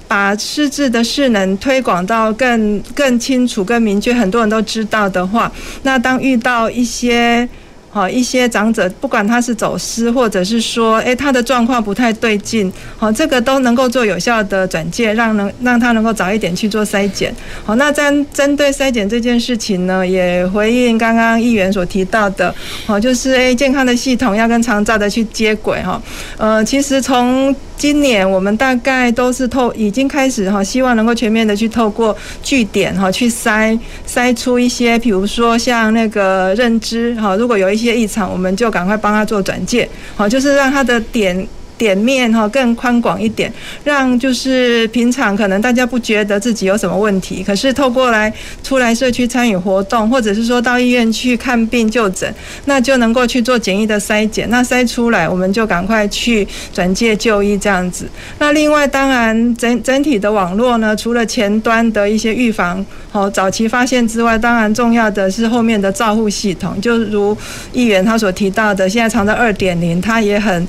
[0.07, 5.51] 把失智的势能推广到更更清楚、更明确，很多人都知道的话，
[5.81, 7.47] 那当遇到一些
[7.93, 17.31] 好，一些长者，不管他是走失，或者是说，诶，他的状况不太对劲，好，这个都能够做有效的转介，让能让他能够早一点去做筛检。
[17.63, 22.53] 好，那针针对筛检这件事情呢，也回应刚刚议员所提到的，
[22.87, 26.01] 好，就是诶，健康的系统要跟长照的去接轨哈。
[26.37, 33.77] 呃，其实从今年我们大概都是透已经开始哈，希望能够全面的去透过据点哈去筛
[34.07, 41.47] 筛出一些，比如说像那个认知哈，如果有一些些异常，我们就赶快帮他做转介，好，就是让他的点。
[41.83, 43.51] 点面哈更宽广一点，
[43.83, 48.31] 让就是平常可能大家不觉得自己有什么问题，可是透过来
[48.63, 58.07] 出来社区参与活动，或者是说到医院去看病就诊，那就能够去做简易的筛检，那筛出来我们就赶快去转介就医这样子。
[58.39, 67.35] 那另外当然整整体的网络呢，除了前端的一些预防和早期发现之外，当然重要的是后面的照护系统，就如
[67.73, 70.65] 议员他所提到的，现在长照二点零，他也很。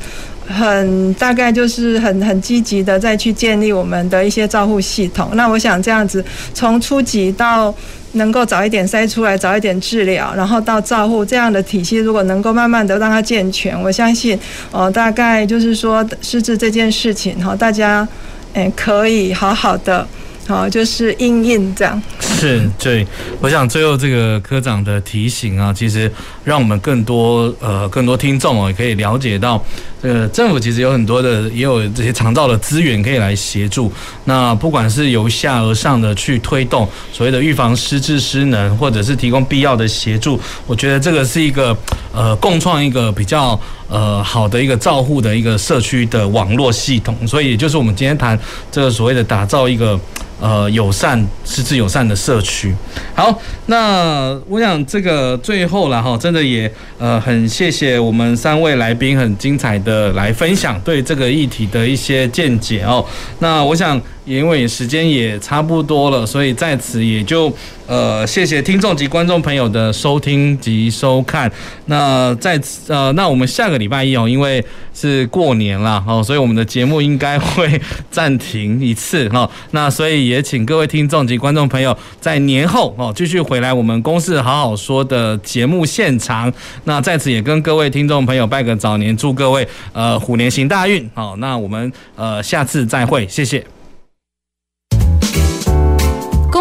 [0.47, 5.31] 很大概就是很很积极的再去建立我们的一些照护系统。
[5.35, 7.75] 那我想这样子，从初级到
[8.13, 14.39] 能够早一点筛出来，早一点治疗，然后到照护这样的体系，如果能够慢慢的让它健全，我相信，
[14.71, 18.07] 哦，大概就是说失智这件事情哈，大家
[18.53, 20.07] 诶可以好好的。
[20.47, 22.03] 好，就是应应这样。
[22.45, 23.07] 是，对，
[23.41, 26.13] 我想最后这个科长的提醒啊，其实
[26.45, 29.65] 让我们更多呃更多听众哦，也可以了解到，
[30.03, 33.91] 这个政府其实有很多的，也有这些长照的资源可以来协助。
[34.27, 41.75] 那不管是由下而上的去推动所谓的预防失智失能，或者是提供必要的协助，我觉得这个是一个
[42.13, 47.27] 呃共创一个比较呃好的一个照护的一个社区的网络系统。
[47.27, 48.39] 所以，也就是我们今天谈
[48.71, 49.99] 这个所谓的打造一个。
[50.41, 52.75] 呃友善失智友善的社社区。
[53.15, 56.69] 好，那我想这个最后了哈，真的也
[56.99, 63.05] 呃很谢谢我们三位来宾很精彩的来分享对这个议题的一些见解哦。
[63.39, 64.01] 那我想。
[64.25, 67.53] 因为时间也差不多了，所以在此也就
[67.87, 71.51] 呃谢谢听众及观众朋友的收听及收看。
[71.87, 74.65] 那在此呃，那我们下个礼拜一哦，因为
[74.95, 79.49] 是过年了哦，所以我们的节目应该会暂停一次哈。
[79.73, 86.51] 那所以也请各位听众及观众朋友在年后哦继续回来我们公事好好说的节目现场。
[86.85, 91.09] 那在此也跟各位听众朋友拜个早年，祝各位呃虎年行大运。
[91.13, 93.74] 好，那我们呃下次再会，谢谢。